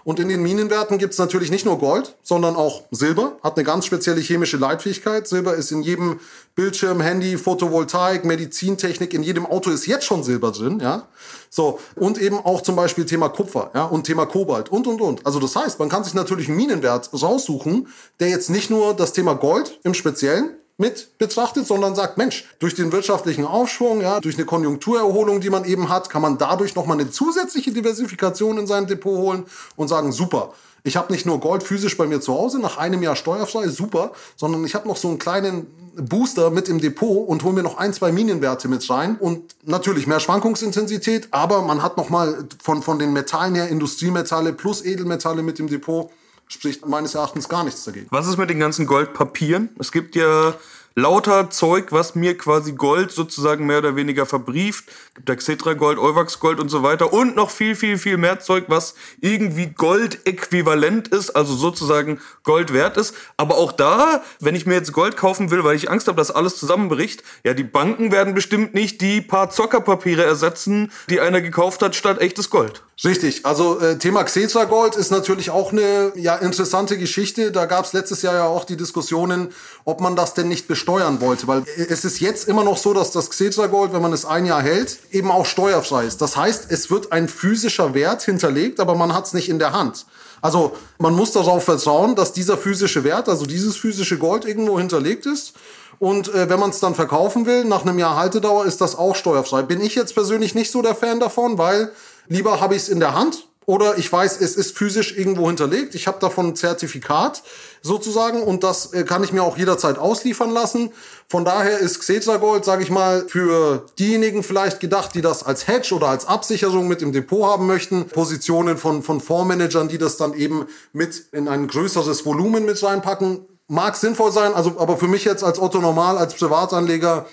und 0.03 0.19
in 0.19 0.29
den 0.29 0.41
Minenwerten 0.41 0.97
gibt 0.97 1.13
es 1.13 1.19
natürlich 1.19 1.51
nicht 1.51 1.65
nur 1.65 1.79
Gold, 1.79 2.15
sondern 2.23 2.55
auch 2.55 2.83
Silber. 2.91 3.37
Hat 3.43 3.57
eine 3.57 3.63
ganz 3.63 3.85
spezielle 3.85 4.21
chemische 4.21 4.57
Leitfähigkeit. 4.57 5.27
Silber 5.27 5.55
ist 5.55 5.71
in 5.71 5.81
jedem 5.81 6.19
Bildschirm, 6.55 7.01
Handy, 7.01 7.37
Photovoltaik, 7.37 8.25
Medizintechnik, 8.25 9.13
in 9.13 9.23
jedem 9.23 9.45
Auto 9.45 9.69
ist 9.69 9.85
jetzt 9.85 10.05
schon 10.05 10.23
Silber 10.23 10.51
drin, 10.51 10.79
ja. 10.81 11.07
So. 11.49 11.79
Und 11.95 12.17
eben 12.19 12.37
auch 12.37 12.61
zum 12.61 12.75
Beispiel 12.75 13.05
Thema 13.05 13.29
Kupfer, 13.29 13.71
ja, 13.73 13.85
und 13.85 14.03
Thema 14.03 14.25
Kobalt 14.25 14.69
und, 14.69 14.87
und, 14.87 15.01
und. 15.01 15.25
Also 15.25 15.39
das 15.39 15.55
heißt, 15.55 15.79
man 15.79 15.89
kann 15.89 16.03
sich 16.03 16.13
natürlich 16.13 16.47
einen 16.47 16.57
Minenwert 16.57 17.09
raussuchen, 17.13 17.87
der 18.19 18.29
jetzt 18.29 18.49
nicht 18.49 18.69
nur 18.69 18.93
das 18.93 19.13
Thema 19.13 19.33
Gold 19.33 19.79
im 19.83 19.93
Speziellen 19.93 20.55
mit 20.79 21.17
betrachtet, 21.17 21.67
sondern 21.67 21.93
sagt, 21.93 22.17
Mensch, 22.17 22.45
durch 22.59 22.73
den 22.73 22.91
wirtschaftlichen 22.91 23.45
Aufschwung, 23.45 24.01
ja, 24.01 24.19
durch 24.19 24.35
eine 24.35 24.45
Konjunkturerholung, 24.45 25.41
die 25.41 25.49
man 25.49 25.65
eben 25.65 25.89
hat, 25.89 26.09
kann 26.09 26.21
man 26.21 26.37
dadurch 26.37 26.75
nochmal 26.75 26.99
eine 26.99 27.11
zusätzliche 27.11 27.71
Diversifikation 27.71 28.57
in 28.57 28.65
sein 28.65 28.87
Depot 28.87 29.17
holen 29.17 29.45
und 29.75 29.89
sagen, 29.89 30.11
super, 30.11 30.53
ich 30.83 30.95
habe 30.95 31.11
nicht 31.11 31.25
nur 31.25 31.41
Gold 31.41 31.63
physisch 31.63 31.97
bei 31.97 32.07
mir 32.07 32.21
zu 32.21 32.33
Hause, 32.33 32.59
nach 32.59 32.77
einem 32.77 33.03
Jahr 33.03 33.17
steuerfrei, 33.17 33.67
super, 33.67 34.13
sondern 34.37 34.63
ich 34.63 34.73
habe 34.73 34.87
noch 34.87 34.95
so 34.95 35.09
einen 35.09 35.19
kleinen 35.19 35.67
Booster 35.97 36.49
mit 36.49 36.69
im 36.69 36.79
Depot 36.79 37.27
und 37.27 37.43
hole 37.43 37.53
mir 37.53 37.63
noch 37.63 37.77
ein, 37.77 37.93
zwei 37.93 38.13
Minienwerte 38.13 38.69
mit 38.69 38.89
rein 38.89 39.17
und 39.17 39.55
natürlich 39.65 40.07
mehr 40.07 40.21
Schwankungsintensität, 40.21 41.27
aber 41.31 41.61
man 41.61 41.83
hat 41.83 41.97
nochmal 41.97 42.45
von, 42.63 42.81
von 42.81 42.99
den 42.99 43.11
Metallen 43.11 43.55
her 43.55 43.67
Industriemetalle 43.67 44.53
plus 44.53 44.85
Edelmetalle 44.85 45.43
mit 45.43 45.59
im 45.59 45.67
Depot 45.67 46.09
spricht 46.49 46.85
meines 46.85 47.15
Erachtens 47.15 47.47
gar 47.47 47.63
nichts 47.63 47.83
dagegen. 47.83 48.07
Was 48.09 48.27
ist 48.27 48.37
mit 48.37 48.49
den 48.49 48.59
ganzen 48.59 48.85
Goldpapieren? 48.85 49.69
Es 49.79 49.91
gibt 49.91 50.15
ja 50.15 50.55
lauter 50.99 51.49
Zeug, 51.49 51.91
was 51.91 52.15
mir 52.15 52.37
quasi 52.37 52.73
Gold 52.73 53.11
sozusagen 53.11 53.65
mehr 53.65 53.79
oder 53.79 53.95
weniger 53.95 54.25
verbrieft. 54.25 54.85
Gibt 55.15 55.29
da 55.29 55.35
Xetra 55.35 55.73
Gold, 55.73 55.97
Euwax 55.97 56.39
Gold 56.39 56.59
und 56.59 56.69
so 56.69 56.83
weiter 56.83 57.13
und 57.13 57.35
noch 57.35 57.49
viel, 57.49 57.75
viel, 57.75 57.97
viel 57.97 58.17
mehr 58.17 58.39
Zeug, 58.39 58.65
was 58.67 58.95
irgendwie 59.21 59.67
Gold-äquivalent 59.67 61.07
ist, 61.07 61.31
also 61.31 61.55
sozusagen 61.55 62.19
Gold 62.43 62.73
wert 62.73 62.97
ist. 62.97 63.15
Aber 63.37 63.57
auch 63.57 63.71
da, 63.71 64.21
wenn 64.39 64.55
ich 64.55 64.65
mir 64.65 64.75
jetzt 64.75 64.93
Gold 64.93 65.17
kaufen 65.17 65.51
will, 65.51 65.63
weil 65.63 65.75
ich 65.75 65.89
Angst 65.89 66.07
habe, 66.07 66.17
dass 66.17 66.31
alles 66.31 66.57
zusammenbricht, 66.57 67.23
ja, 67.43 67.53
die 67.53 67.63
Banken 67.63 68.11
werden 68.11 68.33
bestimmt 68.33 68.73
nicht 68.73 69.01
die 69.01 69.21
paar 69.21 69.49
Zockerpapiere 69.49 70.23
ersetzen, 70.23 70.91
die 71.09 71.19
einer 71.19 71.41
gekauft 71.41 71.81
hat, 71.81 71.95
statt 71.95 72.19
echtes 72.19 72.49
Gold. 72.49 72.83
Richtig, 73.05 73.45
also 73.45 73.79
äh, 73.79 73.97
Thema 73.97 74.25
Xetra 74.25 74.65
Gold 74.65 74.97
ist 74.97 75.09
natürlich 75.09 75.51
auch 75.51 75.71
eine 75.71 76.11
ja, 76.15 76.35
interessante 76.35 76.97
Geschichte. 76.97 77.53
Da 77.53 77.65
gab 77.65 77.85
es 77.85 77.93
letztes 77.93 78.23
Jahr 78.23 78.33
ja 78.33 78.45
auch 78.45 78.65
die 78.65 78.75
Diskussionen, 78.75 79.53
ob 79.85 80.01
man 80.01 80.17
das 80.17 80.33
denn 80.33 80.49
nicht 80.49 80.67
besteuern 80.89 81.21
wollte. 81.21 81.47
Weil 81.47 81.63
es 81.77 82.05
ist 82.05 82.19
jetzt 82.19 82.47
immer 82.47 82.63
noch 82.63 82.77
so, 82.77 82.93
dass 82.93 83.11
das 83.11 83.29
Xetra 83.29 83.67
Gold, 83.67 83.93
wenn 83.93 84.01
man 84.01 84.13
es 84.13 84.25
ein 84.25 84.45
Jahr 84.45 84.61
hält, 84.61 84.99
eben 85.11 85.31
auch 85.31 85.45
steuerfrei 85.45 86.05
ist. 86.05 86.21
Das 86.21 86.35
heißt, 86.35 86.67
es 86.69 86.89
wird 86.89 87.11
ein 87.11 87.27
physischer 87.27 87.93
Wert 87.93 88.23
hinterlegt, 88.23 88.79
aber 88.79 88.95
man 88.95 89.13
hat 89.13 89.27
es 89.27 89.33
nicht 89.33 89.49
in 89.49 89.59
der 89.59 89.73
Hand. 89.73 90.05
Also 90.41 90.73
man 90.97 91.13
muss 91.15 91.31
darauf 91.33 91.65
vertrauen, 91.65 92.15
dass 92.15 92.31
dieser 92.31 92.57
physische 92.57 93.03
Wert, 93.03 93.27
also 93.27 93.45
dieses 93.45 93.75
physische 93.75 94.17
Gold 94.17 94.45
irgendwo 94.45 94.79
hinterlegt 94.79 95.25
ist. 95.25 95.53
Und 95.99 96.33
äh, 96.33 96.49
wenn 96.49 96.59
man 96.59 96.69
es 96.69 96.79
dann 96.79 96.95
verkaufen 96.95 97.45
will, 97.45 97.65
nach 97.65 97.81
einem 97.81 97.99
Jahr 97.99 98.15
Haltedauer, 98.15 98.65
ist 98.65 98.79
das 98.79 98.95
auch 98.95 99.15
steuerfrei. 99.15 99.63
Bin 99.63 99.81
ich 99.81 99.95
jetzt 99.95 100.13
persönlich 100.13 100.55
nicht 100.55 100.71
so 100.71 100.81
der 100.81 100.95
Fan 100.95 101.19
davon, 101.19 101.57
weil 101.57 101.91
Lieber 102.29 102.61
habe 102.61 102.75
ich 102.75 102.83
es 102.83 102.89
in 102.89 102.99
der 102.99 103.15
Hand 103.15 103.47
oder 103.69 103.99
ich 103.99 104.11
weiß, 104.11 104.41
es 104.41 104.55
ist 104.55 104.75
physisch 104.75 105.15
irgendwo 105.15 105.45
hinterlegt. 105.45 105.93
Ich 105.93 106.07
habe 106.07 106.17
davon 106.19 106.47
ein 106.47 106.55
Zertifikat 106.55 107.43
sozusagen 107.83 108.41
und 108.41 108.63
das 108.63 108.93
äh, 108.93 109.03
kann 109.03 109.23
ich 109.23 109.31
mir 109.31 109.43
auch 109.43 109.59
jederzeit 109.59 109.99
ausliefern 109.99 110.49
lassen. 110.49 110.91
Von 111.27 111.45
daher 111.45 111.77
ist 111.77 111.99
Xetra 111.99 112.37
Gold, 112.37 112.65
sage 112.65 112.81
ich 112.81 112.89
mal, 112.89 113.25
für 113.27 113.85
diejenigen 113.99 114.41
vielleicht 114.41 114.79
gedacht, 114.79 115.13
die 115.13 115.21
das 115.21 115.43
als 115.43 115.67
Hedge 115.67 115.93
oder 115.93 116.07
als 116.07 116.25
Absicherung 116.25 116.87
mit 116.87 117.03
im 117.03 117.11
Depot 117.11 117.45
haben 117.45 117.67
möchten. 117.67 118.07
Positionen 118.07 118.75
von, 118.75 119.03
von 119.03 119.21
Fondsmanagern, 119.21 119.87
die 119.87 119.99
das 119.99 120.17
dann 120.17 120.33
eben 120.33 120.65
mit 120.91 121.25
in 121.31 121.47
ein 121.47 121.67
größeres 121.67 122.25
Volumen 122.25 122.65
mit 122.65 122.81
reinpacken. 122.81 123.45
Mag 123.67 123.97
sinnvoll 123.97 124.31
sein, 124.31 124.55
also 124.55 124.79
aber 124.79 124.97
für 124.97 125.07
mich 125.07 125.25
jetzt 125.25 125.43
als 125.43 125.59
Otto 125.59 125.79
Normal, 125.79 126.17
als 126.17 126.33
Privatanleger 126.33 127.27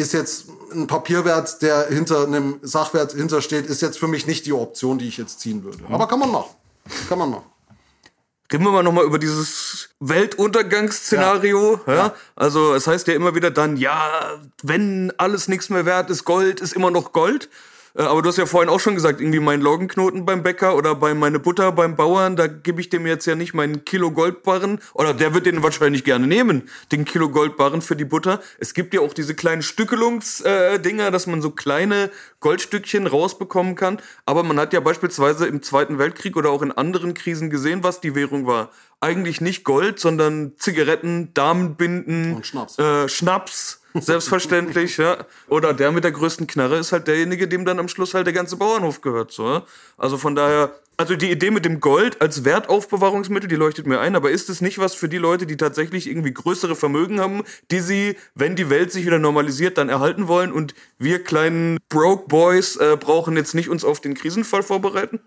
ist 0.00 0.12
jetzt 0.12 0.46
ein 0.72 0.86
Papierwert, 0.86 1.62
der 1.62 1.86
hinter 1.88 2.24
einem 2.24 2.58
Sachwert 2.62 3.12
hintersteht, 3.12 3.66
ist 3.66 3.82
jetzt 3.82 3.98
für 3.98 4.08
mich 4.08 4.26
nicht 4.26 4.46
die 4.46 4.52
Option, 4.52 4.98
die 4.98 5.08
ich 5.08 5.16
jetzt 5.16 5.40
ziehen 5.40 5.64
würde. 5.64 5.78
Aber 5.88 6.06
kann 6.08 6.18
man 6.18 6.30
machen. 6.30 6.50
Kann 7.08 7.18
man 7.18 7.30
machen. 7.30 7.44
Reden 8.52 8.64
wir 8.64 8.72
mal 8.72 8.82
nochmal 8.82 9.04
über 9.04 9.20
dieses 9.20 9.90
Weltuntergangsszenario. 10.00 11.80
Ja. 11.86 11.94
ja. 11.94 12.14
Also 12.34 12.74
es 12.74 12.88
heißt 12.88 13.06
ja 13.06 13.14
immer 13.14 13.36
wieder 13.36 13.52
dann, 13.52 13.76
ja, 13.76 14.40
wenn 14.62 15.12
alles 15.18 15.46
nichts 15.46 15.70
mehr 15.70 15.86
wert 15.86 16.10
ist, 16.10 16.24
Gold 16.24 16.60
ist 16.60 16.72
immer 16.72 16.90
noch 16.90 17.12
Gold. 17.12 17.48
Äh, 17.94 18.02
aber 18.02 18.22
du 18.22 18.28
hast 18.28 18.38
ja 18.38 18.46
vorhin 18.46 18.68
auch 18.68 18.80
schon 18.80 18.94
gesagt, 18.94 19.20
irgendwie 19.20 19.40
mein 19.40 19.60
Loggenknoten 19.60 20.24
beim 20.24 20.42
Bäcker 20.42 20.76
oder 20.76 20.94
bei 20.94 21.14
meine 21.14 21.38
Butter 21.38 21.72
beim 21.72 21.96
Bauern, 21.96 22.36
da 22.36 22.46
gebe 22.46 22.80
ich 22.80 22.88
dem 22.88 23.06
jetzt 23.06 23.26
ja 23.26 23.34
nicht 23.34 23.54
meinen 23.54 23.84
Kilo 23.84 24.10
Goldbarren. 24.10 24.80
Oder 24.94 25.14
der 25.14 25.34
wird 25.34 25.46
den 25.46 25.62
wahrscheinlich 25.62 26.04
gerne 26.04 26.26
nehmen, 26.26 26.68
den 26.92 27.04
Kilo 27.04 27.28
Goldbarren 27.28 27.82
für 27.82 27.96
die 27.96 28.04
Butter. 28.04 28.40
Es 28.58 28.74
gibt 28.74 28.94
ja 28.94 29.00
auch 29.00 29.14
diese 29.14 29.34
kleinen 29.34 29.62
Stückelungsdinger, 29.62 31.08
äh, 31.08 31.10
dass 31.10 31.26
man 31.26 31.42
so 31.42 31.50
kleine 31.50 32.10
Goldstückchen 32.40 33.06
rausbekommen 33.06 33.74
kann. 33.74 34.00
Aber 34.26 34.42
man 34.42 34.58
hat 34.58 34.72
ja 34.72 34.80
beispielsweise 34.80 35.46
im 35.46 35.62
Zweiten 35.62 35.98
Weltkrieg 35.98 36.36
oder 36.36 36.50
auch 36.50 36.62
in 36.62 36.72
anderen 36.72 37.14
Krisen 37.14 37.50
gesehen, 37.50 37.82
was 37.82 38.00
die 38.00 38.14
Währung 38.14 38.46
war. 38.46 38.70
Eigentlich 39.00 39.40
nicht 39.40 39.64
Gold, 39.64 39.98
sondern 39.98 40.52
Zigaretten, 40.56 41.32
Damenbinden, 41.34 42.36
Und 42.36 42.46
Schnaps. 42.46 42.78
Äh, 42.78 43.08
Schnaps 43.08 43.80
Selbstverständlich, 43.94 44.96
ja. 44.98 45.26
Oder 45.48 45.74
der 45.74 45.92
mit 45.92 46.04
der 46.04 46.12
größten 46.12 46.46
Knarre 46.46 46.78
ist 46.78 46.92
halt 46.92 47.08
derjenige, 47.08 47.48
dem 47.48 47.64
dann 47.64 47.78
am 47.78 47.88
Schluss 47.88 48.14
halt 48.14 48.26
der 48.26 48.34
ganze 48.34 48.56
Bauernhof 48.56 49.00
gehört, 49.00 49.32
so. 49.32 49.46
Ja? 49.46 49.62
Also 49.96 50.16
von 50.16 50.34
daher, 50.34 50.72
also 50.96 51.16
die 51.16 51.30
Idee 51.30 51.50
mit 51.50 51.64
dem 51.64 51.80
Gold 51.80 52.20
als 52.20 52.44
Wertaufbewahrungsmittel, 52.44 53.48
die 53.48 53.56
leuchtet 53.56 53.86
mir 53.86 54.00
ein, 54.00 54.14
aber 54.14 54.30
ist 54.30 54.48
es 54.48 54.60
nicht 54.60 54.78
was 54.78 54.94
für 54.94 55.08
die 55.08 55.18
Leute, 55.18 55.46
die 55.46 55.56
tatsächlich 55.56 56.06
irgendwie 56.06 56.32
größere 56.32 56.76
Vermögen 56.76 57.20
haben, 57.20 57.42
die 57.70 57.80
sie, 57.80 58.16
wenn 58.34 58.54
die 58.54 58.70
Welt 58.70 58.92
sich 58.92 59.06
wieder 59.06 59.18
normalisiert, 59.18 59.78
dann 59.78 59.88
erhalten 59.88 60.28
wollen 60.28 60.52
und 60.52 60.74
wir 60.98 61.24
kleinen 61.24 61.78
Broke 61.88 62.28
Boys 62.28 62.76
äh, 62.76 62.96
brauchen 62.98 63.36
jetzt 63.36 63.54
nicht 63.54 63.68
uns 63.68 63.84
auf 63.84 64.00
den 64.00 64.14
Krisenfall 64.14 64.62
vorbereiten? 64.62 65.20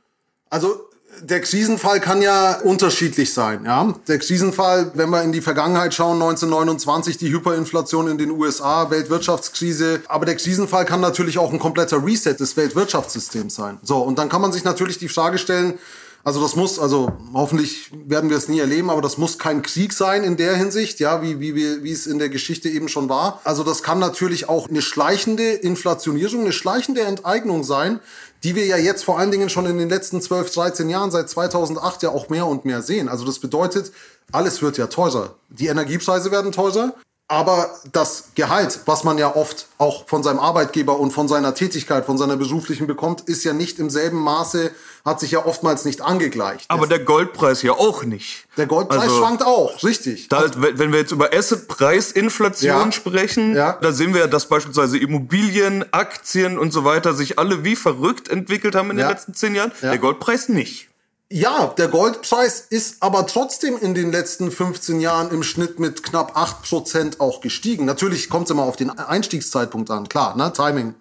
Also 0.50 0.90
der 1.22 1.42
Krisenfall 1.42 2.00
kann 2.00 2.22
ja 2.22 2.60
unterschiedlich 2.62 3.34
sein. 3.34 3.66
Ja? 3.66 3.94
Der 4.08 4.20
Krisenfall, 4.20 4.92
wenn 4.96 5.10
wir 5.10 5.24
in 5.24 5.32
die 5.32 5.42
Vergangenheit 5.42 5.94
schauen, 5.94 6.22
1929 6.22 7.18
die 7.18 7.32
Hyperinflation 7.32 8.08
in 8.08 8.18
den 8.18 8.32
USA, 8.32 8.90
Weltwirtschaftskrise. 8.90 10.02
Aber 10.08 10.26
der 10.26 10.36
Krisenfall 10.36 10.86
kann 10.86 11.02
natürlich 11.02 11.38
auch 11.38 11.52
ein 11.52 11.60
kompletter 11.60 12.06
Reset 12.06 12.36
des 12.36 12.58
Weltwirtschaftssystems 12.58 13.56
sein. 13.56 13.78
So, 13.84 13.98
und 14.00 14.18
dann 14.20 14.30
kann 14.30 14.42
man 14.42 14.52
sich 14.52 14.64
natürlich 14.64 14.98
die 14.98 15.10
Frage 15.10 15.38
stellen, 15.38 15.80
also 16.26 16.42
das 16.42 16.56
muss, 16.56 16.80
also 16.80 17.12
hoffentlich 17.34 17.92
werden 18.06 18.30
wir 18.30 18.38
es 18.38 18.48
nie 18.48 18.60
erleben, 18.60 18.90
aber 18.90 19.02
das 19.02 19.18
muss 19.18 19.38
kein 19.38 19.62
Krieg 19.62 19.92
sein 19.92 20.24
in 20.24 20.38
der 20.38 20.56
Hinsicht, 20.56 21.02
ja, 21.02 21.22
wie, 21.22 21.42
wie, 21.42 21.54
wie, 21.54 21.84
wie 21.84 21.92
es 21.92 22.08
in 22.08 22.18
der 22.18 22.30
Geschichte 22.30 22.70
eben 22.70 22.88
schon 22.88 23.10
war. 23.10 23.42
Also 23.44 23.64
das 23.64 23.84
kann 23.84 24.00
natürlich 24.00 24.48
auch 24.48 24.70
eine 24.70 24.82
schleichende 24.82 25.52
Inflationierung, 25.52 26.42
eine 26.42 26.54
schleichende 26.54 27.02
Enteignung 27.02 27.66
sein, 27.66 28.00
die 28.44 28.56
wir 28.56 28.66
ja 28.66 28.78
jetzt 28.78 29.04
vor 29.04 29.18
allen 29.18 29.32
Dingen 29.32 29.50
schon 29.50 29.66
in 29.66 29.78
den 29.78 29.90
letzten 29.90 30.22
12, 30.22 30.54
13 30.54 30.90
Jahren, 30.90 31.12
seit 31.12 31.30
2008 31.30 32.04
ja 32.04 32.10
auch 32.10 32.30
mehr 32.30 32.46
und 32.46 32.66
mehr 32.66 32.82
sehen. 32.82 33.08
Also 33.08 33.26
das 33.26 33.40
bedeutet, 33.40 33.92
alles 34.32 34.62
wird 34.62 34.78
ja 34.78 34.88
teurer. 34.88 35.36
Die 35.50 35.68
Energiepreise 35.68 36.32
werden 36.32 36.52
teurer. 36.52 36.94
Aber 37.30 37.72
das 37.92 38.32
Gehalt, 38.36 38.82
was 38.86 39.06
man 39.06 39.18
ja 39.18 39.34
oft 39.34 39.68
auch 39.78 40.08
von 40.08 40.24
seinem 40.24 40.40
Arbeitgeber 40.40 41.00
und 41.00 41.12
von 41.12 41.28
seiner 41.28 41.56
Tätigkeit, 41.56 42.06
von 42.06 42.18
seiner 42.18 42.36
beruflichen 42.36 42.86
bekommt, 42.86 43.22
ist 43.22 43.46
ja 43.46 43.54
nicht 43.54 43.80
im 43.80 43.90
selben 43.90 44.20
Maße, 44.20 44.72
hat 45.06 45.20
sich 45.22 45.32
ja 45.32 45.46
oftmals 45.46 45.86
nicht 45.86 46.02
angegleicht. 46.02 46.66
Aber 46.70 46.86
der 46.86 47.00
Goldpreis 47.00 47.62
ja 47.62 47.72
auch 47.72 48.04
nicht. 48.04 48.46
Der 48.58 48.68
Goldpreis 48.68 49.04
also, 49.04 49.18
schwankt 49.18 49.44
auch, 49.44 49.84
richtig. 49.84 50.28
Da, 50.28 50.40
also, 50.40 50.62
wenn 50.62 50.92
wir 50.92 51.00
jetzt 51.00 51.12
über 51.12 51.34
Assetpreisinflation 51.34 52.86
ja, 52.86 52.92
sprechen, 52.92 53.56
ja. 53.56 53.78
da 53.82 53.94
sehen 53.94 54.14
wir 54.14 54.22
ja, 54.22 54.28
dass 54.28 54.48
beispielsweise 54.48 54.98
Immobilien, 54.98 55.86
Aktien 55.92 56.60
und 56.60 56.72
so 56.72 56.84
weiter 56.84 57.14
sich 57.14 57.40
alle 57.40 57.64
wie 57.64 57.78
verrückt 57.78 58.28
entwickelt 58.28 58.76
haben 58.76 58.92
in 58.92 58.98
ja. 58.98 59.06
den 59.06 59.12
letzten 59.12 59.34
zehn 59.34 59.56
Jahren. 59.56 59.72
Der 59.82 59.98
Goldpreis 59.98 60.50
nicht. 60.50 60.90
Ja, 61.32 61.74
der 61.78 61.88
Goldpreis 61.88 62.68
ist 62.70 62.98
aber 63.00 63.26
trotzdem 63.26 63.78
in 63.78 63.96
den 63.96 64.12
letzten 64.12 64.52
15 64.52 65.00
Jahren 65.00 65.32
im 65.32 65.42
Schnitt 65.42 65.80
mit 65.80 66.04
knapp 66.04 66.38
8% 66.38 67.20
auch 67.20 67.42
gestiegen. 67.42 67.86
Natürlich 67.86 68.30
kommt 68.30 68.46
es 68.46 68.52
immer 68.52 68.64
auf 68.64 68.76
den 68.76 68.92
Einstiegszeitpunkt 68.92 69.90
an, 69.90 70.08
klar, 70.10 70.36
ne? 70.36 70.54
Timing 70.54 70.94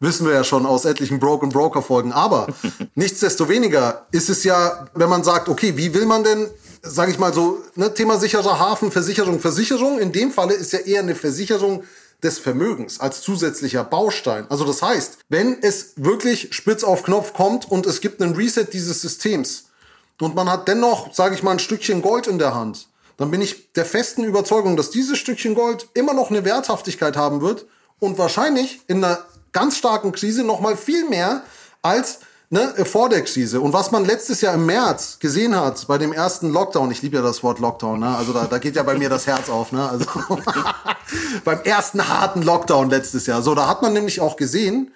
wissen 0.00 0.26
wir 0.26 0.34
ja 0.34 0.44
schon 0.44 0.66
aus 0.66 0.84
etlichen 0.84 1.18
Broken 1.18 1.48
Broker 1.50 1.82
Folgen. 1.82 2.12
Aber 2.12 2.48
nichtsdestoweniger 2.94 4.06
ist 4.10 4.28
es 4.28 4.44
ja, 4.44 4.88
wenn 4.94 5.08
man 5.08 5.24
sagt, 5.24 5.48
okay, 5.48 5.76
wie 5.76 5.94
will 5.94 6.06
man 6.06 6.24
denn, 6.24 6.48
sage 6.82 7.10
ich 7.10 7.18
mal 7.18 7.32
so, 7.32 7.62
ne, 7.74 7.92
Thema 7.94 8.18
sicherer 8.18 8.58
Hafen, 8.58 8.92
Versicherung, 8.92 9.40
Versicherung. 9.40 9.98
In 9.98 10.12
dem 10.12 10.32
Falle 10.32 10.54
ist 10.54 10.72
ja 10.72 10.80
eher 10.80 11.00
eine 11.00 11.14
Versicherung 11.14 11.84
des 12.22 12.38
Vermögens 12.38 12.98
als 12.98 13.22
zusätzlicher 13.22 13.84
Baustein. 13.84 14.46
Also 14.48 14.64
das 14.64 14.82
heißt, 14.82 15.18
wenn 15.28 15.62
es 15.62 15.92
wirklich 15.96 16.48
spitz 16.52 16.82
auf 16.82 17.04
Knopf 17.04 17.32
kommt 17.32 17.70
und 17.70 17.86
es 17.86 18.00
gibt 18.00 18.20
einen 18.20 18.34
Reset 18.34 18.66
dieses 18.72 19.00
Systems, 19.00 19.67
und 20.20 20.34
man 20.34 20.50
hat 20.50 20.68
dennoch, 20.68 21.12
sage 21.12 21.34
ich 21.34 21.42
mal, 21.42 21.52
ein 21.52 21.58
Stückchen 21.58 22.02
Gold 22.02 22.26
in 22.26 22.38
der 22.38 22.54
Hand, 22.54 22.88
dann 23.16 23.30
bin 23.30 23.40
ich 23.40 23.72
der 23.72 23.84
festen 23.84 24.24
Überzeugung, 24.24 24.76
dass 24.76 24.90
dieses 24.90 25.18
Stückchen 25.18 25.54
Gold 25.54 25.88
immer 25.94 26.14
noch 26.14 26.30
eine 26.30 26.44
Werthaftigkeit 26.44 27.16
haben 27.16 27.40
wird 27.40 27.66
und 27.98 28.18
wahrscheinlich 28.18 28.80
in 28.86 29.02
einer 29.02 29.18
ganz 29.52 29.76
starken 29.76 30.12
Krise 30.12 30.44
noch 30.44 30.60
mal 30.60 30.76
viel 30.76 31.08
mehr 31.08 31.42
als 31.82 32.20
ne, 32.50 32.74
vor 32.84 33.08
der 33.08 33.22
Krise. 33.22 33.60
Und 33.60 33.72
was 33.72 33.90
man 33.90 34.04
letztes 34.04 34.40
Jahr 34.40 34.54
im 34.54 34.66
März 34.66 35.18
gesehen 35.18 35.58
hat 35.58 35.86
bei 35.88 35.98
dem 35.98 36.12
ersten 36.12 36.52
Lockdown, 36.52 36.90
ich 36.90 37.02
liebe 37.02 37.16
ja 37.16 37.22
das 37.22 37.42
Wort 37.42 37.58
Lockdown, 37.58 38.00
ne? 38.00 38.16
also 38.16 38.32
da, 38.32 38.44
da 38.44 38.58
geht 38.58 38.76
ja 38.76 38.82
bei 38.82 38.96
mir 38.96 39.08
das 39.08 39.26
Herz 39.26 39.48
auf, 39.48 39.72
ne? 39.72 39.88
also 39.88 40.06
beim 41.44 41.60
ersten 41.62 42.08
harten 42.08 42.42
Lockdown 42.42 42.90
letztes 42.90 43.26
Jahr. 43.26 43.42
So, 43.42 43.54
da 43.54 43.66
hat 43.68 43.82
man 43.82 43.92
nämlich 43.92 44.20
auch 44.20 44.36
gesehen, 44.36 44.92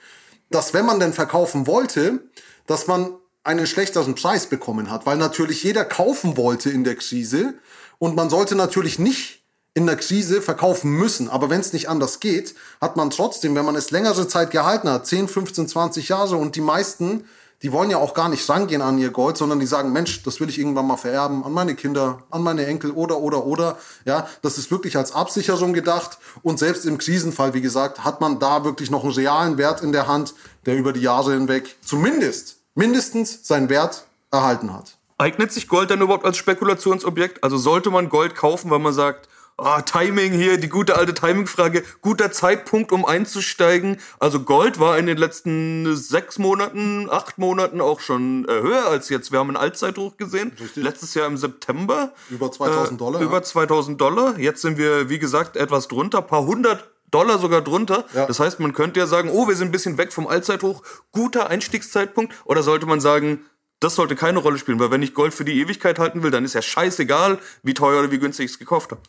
dass 0.51 0.75
wenn 0.75 0.87
man 0.87 1.01
denn 1.01 1.13
verkaufen 1.13 1.67
wollte, 1.67 2.21
dass 2.67 2.87
man 2.87 3.15
einen 3.45 3.67
schlechteren 3.67 4.15
Preis 4.15 4.47
bekommen 4.47 4.91
hat, 4.91 5.07
weil 5.07 5.17
natürlich 5.17 5.63
jeder 5.63 5.85
kaufen 5.85 6.37
wollte 6.37 6.71
in 6.71 6.85
der 6.85 6.97
Krise 6.97 7.55
und 7.99 8.17
man 8.17 8.31
sollte 8.31 8.55
natürlich 8.55 8.99
nicht 8.99 9.43
in 9.75 9.87
der 9.87 9.97
Krise 9.97 10.43
verkaufen 10.43 10.91
müssen. 10.91 11.29
Aber 11.29 11.51
wenn 11.51 11.61
es 11.61 11.73
nicht 11.73 11.89
anders 11.89 12.21
geht, 12.21 12.55
hat 12.81 12.97
man 12.97 13.11
trotzdem, 13.11 13.55
wenn 13.55 13.65
man 13.65 13.77
es 13.77 13.91
längere 13.91 14.29
Zeit 14.29 14.51
gehalten 14.51 14.89
hat, 14.89 15.07
10, 15.07 15.29
15, 15.29 15.69
20 15.69 16.09
Jahre 16.09 16.37
und 16.37 16.57
die 16.57 16.61
meisten, 16.61 17.25
die 17.63 17.73
wollen 17.73 17.91
ja 17.91 17.97
auch 17.97 18.13
gar 18.13 18.29
nicht 18.29 18.49
rangehen 18.49 18.83
an 18.83 18.99
ihr 18.99 19.11
Gold, 19.11 19.37
sondern 19.37 19.61
die 19.61 19.67
sagen, 19.67 19.93
Mensch, 19.93 20.23
das 20.25 20.41
will 20.41 20.49
ich 20.49 20.59
irgendwann 20.59 20.87
mal 20.87 20.97
vererben 20.97 21.45
an 21.45 21.53
meine 21.53 21.75
Kinder, 21.75 22.25
an 22.31 22.43
meine 22.43 22.67
Enkel 22.67 22.91
oder, 22.91 23.19
oder, 23.19 23.47
oder. 23.47 23.79
Ja, 24.05 24.29
das 24.43 24.59
ist 24.59 24.71
wirklich 24.71 24.97
als 24.97 25.13
Absicherung 25.13 25.73
gedacht. 25.73 26.19
Und 26.43 26.59
selbst 26.59 26.85
im 26.85 26.99
Krisenfall, 26.99 27.55
wie 27.55 27.61
gesagt, 27.63 28.05
hat 28.05 28.21
man 28.21 28.41
da 28.41 28.65
wirklich 28.65 28.91
noch 28.91 29.05
einen 29.05 29.13
realen 29.13 29.59
Wert 29.59 29.81
in 29.81 29.93
der 29.93 30.07
Hand, 30.07 30.35
der 30.67 30.77
über 30.77 30.93
die 30.93 31.01
Jahre 31.01 31.33
hinweg 31.33 31.77
zumindest 31.83 32.62
mindestens 32.75 33.47
seinen 33.47 33.69
Wert 33.69 34.07
erhalten 34.31 34.73
hat. 34.73 34.97
Eignet 35.19 35.53
sich 35.53 35.69
Gold 35.69 35.91
dann 35.91 36.01
überhaupt 36.01 36.25
als 36.25 36.37
Spekulationsobjekt? 36.37 37.45
Also 37.45 37.57
sollte 37.57 37.91
man 37.91 38.09
Gold 38.09 38.35
kaufen, 38.35 38.71
weil 38.71 38.81
man 38.81 38.93
sagt, 38.93 39.29
ah, 39.57 39.83
Timing 39.83 40.33
hier, 40.33 40.59
die 40.59 40.69
gute 40.69 40.97
alte 40.97 41.15
Timing-Frage, 41.15 41.85
guter 42.01 42.33
Zeitpunkt, 42.33 42.93
um 42.93 43.05
einzusteigen. 43.05 43.99
Also 44.19 44.41
Gold 44.41 44.81
war 44.81 44.99
in 44.99 45.07
den 45.07 45.17
letzten 45.19 45.95
sechs 45.97 46.39
Monaten, 46.39 47.09
acht 47.11 47.39
Monaten 47.39 47.81
auch 47.81 48.01
schon 48.01 48.49
äh, 48.49 48.53
höher 48.53 48.87
als 48.87 49.09
jetzt. 49.09 49.33
Wir 49.33 49.39
haben 49.39 49.49
einen 49.49 49.57
Allzeithoch 49.57 50.17
gesehen. 50.17 50.53
Richtig. 50.61 50.83
Letztes 50.83 51.15
Jahr 51.15 51.27
im 51.27 51.37
September. 51.37 52.13
Über 52.31 52.51
2000 52.51 53.01
Dollar. 53.01 53.21
Äh, 53.21 53.25
über 53.25 53.43
2000 53.43 54.01
Dollar. 54.01 54.39
Jetzt 54.39 54.63
sind 54.63 54.79
wir, 54.79 55.09
wie 55.09 55.19
gesagt, 55.19 55.57
etwas 55.57 55.89
drunter, 55.89 56.23
paar 56.23 56.45
hundert 56.45 56.92
Dollar 57.13 57.39
sogar 57.39 57.63
drunter. 57.63 58.05
Ja. 58.15 58.27
Das 58.27 58.41
heißt, 58.41 58.59
man 58.59 58.73
könnte 58.73 58.99
ja 58.99 59.07
sagen, 59.07 59.31
oh, 59.31 59.47
wir 59.47 59.55
sind 59.55 59.69
ein 59.69 59.73
bisschen 59.73 59.99
weg 59.99 60.13
vom 60.13 60.27
Allzeithoch, 60.27 60.83
guter 61.13 61.49
Einstiegszeitpunkt. 61.49 62.35
Oder 62.45 62.63
sollte 62.63 62.87
man 62.87 63.01
sagen, 63.01 63.45
das 63.79 63.95
sollte 63.97 64.17
keine 64.17 64.39
Rolle 64.39 64.59
spielen, 64.59 64.79
weil 64.79 64.91
wenn 64.91 65.03
ich 65.03 65.15
Gold 65.15 65.35
für 65.35 65.45
die 65.45 65.61
Ewigkeit 65.61 65.99
halten 65.99 66.23
will, 66.23 66.31
dann 66.31 66.45
ist 66.45 66.55
ja 66.55 66.63
scheißegal, 66.63 67.39
wie 67.63 67.75
teuer 67.75 68.01
oder 68.01 68.11
wie 68.11 68.19
günstig 68.19 68.47
ich 68.47 68.53
es 68.53 68.59
gekauft 68.59 68.93
habe. 68.93 69.01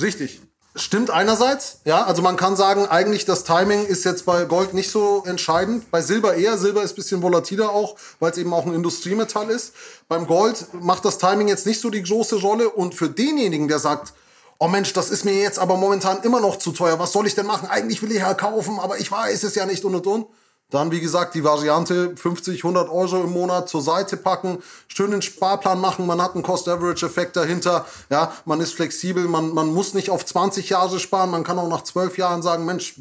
Richtig. 0.00 0.40
Stimmt 0.76 1.10
einerseits, 1.10 1.80
ja, 1.84 2.04
also 2.04 2.22
man 2.22 2.36
kann 2.36 2.54
sagen, 2.54 2.86
eigentlich 2.86 3.24
das 3.24 3.42
Timing 3.42 3.84
ist 3.86 4.04
jetzt 4.04 4.24
bei 4.26 4.44
Gold 4.44 4.74
nicht 4.74 4.90
so 4.92 5.24
entscheidend, 5.26 5.90
bei 5.90 6.02
Silber 6.02 6.34
eher, 6.34 6.56
Silber 6.56 6.84
ist 6.84 6.94
bisschen 6.94 7.20
volatiler 7.20 7.70
auch, 7.70 7.96
weil 8.20 8.30
es 8.30 8.38
eben 8.38 8.52
auch 8.52 8.64
ein 8.64 8.74
Industriemetall 8.74 9.50
ist. 9.50 9.72
Beim 10.06 10.28
Gold 10.28 10.66
macht 10.80 11.04
das 11.04 11.18
Timing 11.18 11.48
jetzt 11.48 11.66
nicht 11.66 11.80
so 11.80 11.90
die 11.90 12.02
große 12.02 12.36
Rolle 12.36 12.70
und 12.70 12.94
für 12.94 13.08
denjenigen, 13.08 13.66
der 13.66 13.80
sagt, 13.80 14.12
oh 14.58 14.68
Mensch, 14.68 14.92
das 14.92 15.10
ist 15.10 15.24
mir 15.24 15.34
jetzt 15.34 15.58
aber 15.58 15.76
momentan 15.76 16.22
immer 16.22 16.40
noch 16.40 16.56
zu 16.56 16.72
teuer, 16.72 16.98
was 16.98 17.12
soll 17.12 17.26
ich 17.26 17.34
denn 17.34 17.46
machen? 17.46 17.68
Eigentlich 17.68 18.02
will 18.02 18.10
ich 18.10 18.18
ja 18.18 18.34
kaufen, 18.34 18.78
aber 18.80 18.98
ich 18.98 19.10
weiß 19.10 19.42
es 19.44 19.54
ja 19.54 19.66
nicht 19.66 19.84
und 19.84 19.94
und 19.94 20.06
und. 20.06 20.26
Dann, 20.70 20.90
wie 20.90 21.00
gesagt, 21.00 21.34
die 21.34 21.44
Variante 21.44 22.14
50, 22.14 22.62
100 22.62 22.90
Euro 22.90 23.22
im 23.22 23.32
Monat 23.32 23.70
zur 23.70 23.80
Seite 23.80 24.18
packen, 24.18 24.58
schönen 24.86 25.22
Sparplan 25.22 25.80
machen, 25.80 26.06
man 26.06 26.20
hat 26.20 26.34
einen 26.34 26.42
Cost-Average-Effekt 26.42 27.36
dahinter, 27.36 27.86
ja, 28.10 28.34
man 28.44 28.60
ist 28.60 28.74
flexibel, 28.74 29.28
man, 29.28 29.54
man 29.54 29.72
muss 29.72 29.94
nicht 29.94 30.10
auf 30.10 30.26
20 30.26 30.68
Jahre 30.68 30.98
sparen, 30.98 31.30
man 31.30 31.42
kann 31.42 31.58
auch 31.58 31.70
nach 31.70 31.84
12 31.84 32.18
Jahren 32.18 32.42
sagen, 32.42 32.66
Mensch, 32.66 32.96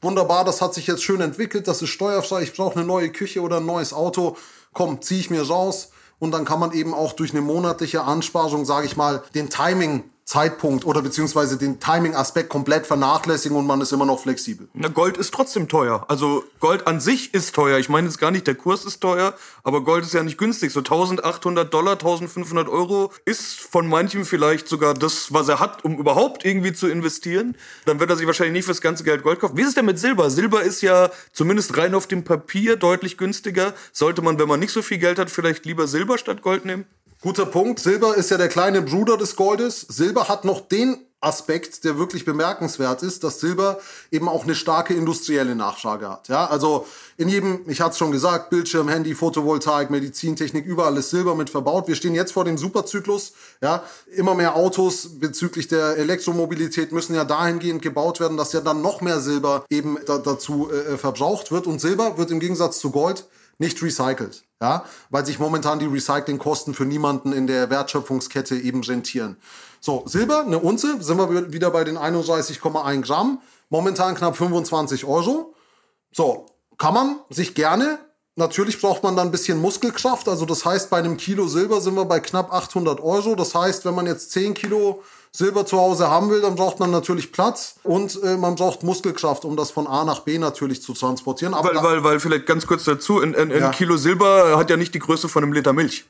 wunderbar, 0.00 0.44
das 0.44 0.60
hat 0.60 0.74
sich 0.74 0.88
jetzt 0.88 1.04
schön 1.04 1.20
entwickelt, 1.20 1.68
das 1.68 1.80
ist 1.80 1.90
steuerfrei, 1.90 2.42
ich 2.42 2.54
brauche 2.54 2.74
eine 2.74 2.84
neue 2.84 3.10
Küche 3.10 3.40
oder 3.40 3.58
ein 3.58 3.66
neues 3.66 3.92
Auto, 3.92 4.36
komm, 4.72 5.00
ziehe 5.00 5.20
ich 5.20 5.30
mir 5.30 5.46
raus. 5.46 5.90
Und 6.18 6.32
dann 6.32 6.44
kann 6.44 6.60
man 6.60 6.72
eben 6.72 6.94
auch 6.94 7.12
durch 7.12 7.32
eine 7.32 7.40
monatliche 7.40 8.02
Ansparung, 8.02 8.64
sage 8.64 8.86
ich 8.86 8.96
mal, 8.96 9.22
den 9.34 9.48
Timing 9.48 10.04
Zeitpunkt 10.32 10.86
oder 10.86 11.02
beziehungsweise 11.02 11.58
den 11.58 11.78
Timing-Aspekt 11.78 12.48
komplett 12.48 12.86
vernachlässigen 12.86 13.54
und 13.54 13.66
man 13.66 13.82
ist 13.82 13.92
immer 13.92 14.06
noch 14.06 14.18
flexibel. 14.18 14.66
Na, 14.72 14.88
Gold 14.88 15.18
ist 15.18 15.34
trotzdem 15.34 15.68
teuer. 15.68 16.06
Also 16.08 16.42
Gold 16.58 16.86
an 16.86 17.00
sich 17.00 17.34
ist 17.34 17.54
teuer. 17.54 17.78
Ich 17.78 17.90
meine 17.90 18.06
jetzt 18.06 18.16
gar 18.16 18.30
nicht, 18.30 18.46
der 18.46 18.54
Kurs 18.54 18.86
ist 18.86 19.00
teuer, 19.00 19.34
aber 19.62 19.84
Gold 19.84 20.04
ist 20.04 20.14
ja 20.14 20.22
nicht 20.22 20.38
günstig. 20.38 20.72
So 20.72 20.80
1800 20.80 21.72
Dollar, 21.72 21.92
1500 21.92 22.66
Euro 22.70 23.12
ist 23.26 23.60
von 23.60 23.86
manchem 23.86 24.24
vielleicht 24.24 24.68
sogar 24.68 24.94
das, 24.94 25.34
was 25.34 25.48
er 25.48 25.60
hat, 25.60 25.84
um 25.84 25.98
überhaupt 25.98 26.46
irgendwie 26.46 26.72
zu 26.72 26.88
investieren. 26.88 27.54
Dann 27.84 28.00
wird 28.00 28.08
er 28.08 28.16
sich 28.16 28.26
wahrscheinlich 28.26 28.54
nicht 28.54 28.64
fürs 28.64 28.80
ganze 28.80 29.04
Geld 29.04 29.22
Gold 29.24 29.40
kaufen. 29.40 29.58
Wie 29.58 29.60
ist 29.60 29.68
es 29.68 29.74
denn 29.74 29.84
mit 29.84 29.98
Silber? 29.98 30.30
Silber 30.30 30.62
ist 30.62 30.80
ja 30.80 31.10
zumindest 31.34 31.76
rein 31.76 31.94
auf 31.94 32.06
dem 32.06 32.24
Papier 32.24 32.76
deutlich 32.76 33.18
günstiger. 33.18 33.74
Sollte 33.92 34.22
man, 34.22 34.38
wenn 34.38 34.48
man 34.48 34.60
nicht 34.60 34.72
so 34.72 34.80
viel 34.80 34.96
Geld 34.96 35.18
hat, 35.18 35.30
vielleicht 35.30 35.66
lieber 35.66 35.86
Silber 35.86 36.16
statt 36.16 36.40
Gold 36.40 36.64
nehmen? 36.64 36.86
Guter 37.22 37.46
Punkt. 37.46 37.78
Silber 37.78 38.16
ist 38.16 38.32
ja 38.32 38.36
der 38.36 38.48
kleine 38.48 38.82
Bruder 38.82 39.16
des 39.16 39.36
Goldes. 39.36 39.82
Silber 39.82 40.26
hat 40.26 40.44
noch 40.44 40.60
den 40.60 40.96
Aspekt, 41.20 41.84
der 41.84 41.96
wirklich 41.96 42.24
bemerkenswert 42.24 43.04
ist, 43.04 43.22
dass 43.22 43.38
Silber 43.38 43.78
eben 44.10 44.28
auch 44.28 44.42
eine 44.42 44.56
starke 44.56 44.92
industrielle 44.92 45.54
Nachfrage 45.54 46.10
hat. 46.10 46.26
Ja, 46.26 46.46
also 46.46 46.84
in 47.16 47.28
jedem, 47.28 47.60
ich 47.68 47.80
hatte 47.80 47.92
es 47.92 47.98
schon 47.98 48.10
gesagt, 48.10 48.50
Bildschirm, 48.50 48.88
Handy, 48.88 49.14
Photovoltaik, 49.14 49.88
Medizintechnik, 49.88 50.66
überall 50.66 50.96
ist 50.96 51.10
Silber 51.10 51.36
mit 51.36 51.48
verbaut. 51.48 51.86
Wir 51.86 51.94
stehen 51.94 52.16
jetzt 52.16 52.32
vor 52.32 52.44
dem 52.44 52.58
Superzyklus. 52.58 53.34
Ja, 53.60 53.84
immer 54.16 54.34
mehr 54.34 54.56
Autos 54.56 55.20
bezüglich 55.20 55.68
der 55.68 55.98
Elektromobilität 55.98 56.90
müssen 56.90 57.14
ja 57.14 57.24
dahingehend 57.24 57.82
gebaut 57.82 58.18
werden, 58.18 58.36
dass 58.36 58.52
ja 58.52 58.60
dann 58.60 58.82
noch 58.82 59.00
mehr 59.00 59.20
Silber 59.20 59.64
eben 59.70 59.96
da, 60.06 60.18
dazu 60.18 60.72
äh, 60.72 60.98
verbraucht 60.98 61.52
wird. 61.52 61.68
Und 61.68 61.80
Silber 61.80 62.18
wird 62.18 62.32
im 62.32 62.40
Gegensatz 62.40 62.80
zu 62.80 62.90
Gold 62.90 63.26
nicht 63.62 63.82
recycelt, 63.82 64.44
ja, 64.60 64.84
weil 65.08 65.24
sich 65.24 65.38
momentan 65.38 65.78
die 65.78 65.86
Recyclingkosten 65.86 66.74
für 66.74 66.84
niemanden 66.84 67.32
in 67.32 67.46
der 67.46 67.70
Wertschöpfungskette 67.70 68.56
eben 68.56 68.82
rentieren. 68.82 69.38
So, 69.80 70.02
Silber, 70.06 70.40
eine 70.40 70.58
Unze, 70.58 71.02
sind 71.02 71.16
wir 71.16 71.52
wieder 71.52 71.70
bei 71.70 71.84
den 71.84 71.96
31,1 71.96 73.00
Gramm, 73.02 73.40
momentan 73.70 74.14
knapp 74.14 74.36
25 74.36 75.04
Euro. 75.06 75.54
So, 76.12 76.46
kann 76.76 76.94
man 76.94 77.20
sich 77.30 77.54
gerne 77.54 77.98
Natürlich 78.34 78.80
braucht 78.80 79.02
man 79.02 79.14
dann 79.14 79.28
ein 79.28 79.30
bisschen 79.30 79.60
Muskelkraft. 79.60 80.26
Also 80.26 80.46
das 80.46 80.64
heißt, 80.64 80.88
bei 80.88 80.98
einem 80.98 81.18
Kilo 81.18 81.48
Silber 81.48 81.82
sind 81.82 81.94
wir 81.94 82.06
bei 82.06 82.18
knapp 82.18 82.50
800 82.50 83.00
Euro. 83.00 83.34
Das 83.34 83.54
heißt, 83.54 83.84
wenn 83.84 83.94
man 83.94 84.06
jetzt 84.06 84.32
10 84.32 84.54
Kilo 84.54 85.02
Silber 85.34 85.64
zu 85.64 85.78
Hause 85.78 86.10
haben 86.10 86.30
will, 86.30 86.42
dann 86.42 86.56
braucht 86.56 86.78
man 86.78 86.90
natürlich 86.90 87.32
Platz 87.32 87.76
und 87.84 88.22
äh, 88.22 88.36
man 88.36 88.54
braucht 88.54 88.82
Muskelkraft, 88.82 89.46
um 89.46 89.56
das 89.56 89.70
von 89.70 89.86
A 89.86 90.04
nach 90.04 90.20
B 90.20 90.38
natürlich 90.38 90.82
zu 90.82 90.92
transportieren. 90.92 91.54
Aber 91.54 91.74
weil, 91.74 91.82
weil, 91.82 92.04
weil 92.04 92.20
vielleicht 92.20 92.44
ganz 92.44 92.66
kurz 92.66 92.84
dazu, 92.84 93.18
ein, 93.18 93.34
ein, 93.34 93.50
ja. 93.50 93.68
ein 93.68 93.70
Kilo 93.72 93.96
Silber 93.96 94.58
hat 94.58 94.68
ja 94.68 94.76
nicht 94.76 94.94
die 94.94 94.98
Größe 94.98 95.30
von 95.30 95.42
einem 95.42 95.54
Liter 95.54 95.72
Milch. 95.72 96.04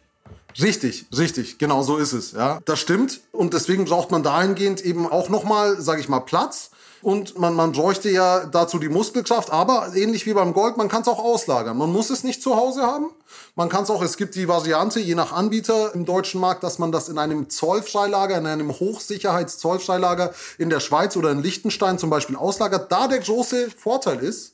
Richtig, 0.60 1.06
richtig, 1.16 1.58
genau 1.58 1.82
so 1.82 1.96
ist 1.96 2.12
es. 2.12 2.32
Ja, 2.32 2.58
das 2.64 2.80
stimmt 2.80 3.20
und 3.30 3.54
deswegen 3.54 3.84
braucht 3.84 4.10
man 4.10 4.24
dahingehend 4.24 4.80
eben 4.80 5.06
auch 5.06 5.28
nochmal, 5.28 5.80
sage 5.80 6.00
ich 6.00 6.08
mal, 6.08 6.20
Platz 6.20 6.70
und 7.02 7.38
man, 7.38 7.54
man 7.54 7.72
bräuchte 7.72 8.08
ja 8.08 8.46
dazu 8.46 8.78
die 8.78 8.88
Muskelkraft, 8.88 9.50
aber 9.50 9.92
ähnlich 9.94 10.24
wie 10.26 10.34
beim 10.34 10.52
Gold, 10.52 10.76
man 10.76 10.88
kann 10.88 11.02
es 11.02 11.08
auch 11.08 11.18
auslagern. 11.18 11.76
Man 11.76 11.92
muss 11.92 12.10
es 12.10 12.22
nicht 12.22 12.42
zu 12.42 12.56
Hause 12.56 12.82
haben. 12.82 13.10
Man 13.56 13.68
kann 13.68 13.82
es 13.82 13.90
auch, 13.90 14.02
es 14.02 14.16
gibt 14.16 14.34
die 14.36 14.48
Variante, 14.48 15.00
je 15.00 15.14
nach 15.14 15.32
Anbieter 15.32 15.94
im 15.94 16.04
deutschen 16.04 16.40
Markt, 16.40 16.62
dass 16.62 16.78
man 16.78 16.92
das 16.92 17.08
in 17.08 17.18
einem 17.18 17.50
Zollfreilager, 17.50 18.38
in 18.38 18.46
einem 18.46 18.70
Hochsicherheitszollfreilager 18.70 20.32
in 20.58 20.70
der 20.70 20.80
Schweiz 20.80 21.16
oder 21.16 21.30
in 21.32 21.42
Liechtenstein 21.42 21.98
zum 21.98 22.08
Beispiel 22.08 22.36
auslagert. 22.36 22.92
Da 22.92 23.08
der 23.08 23.18
große 23.18 23.70
Vorteil 23.70 24.20
ist, 24.20 24.51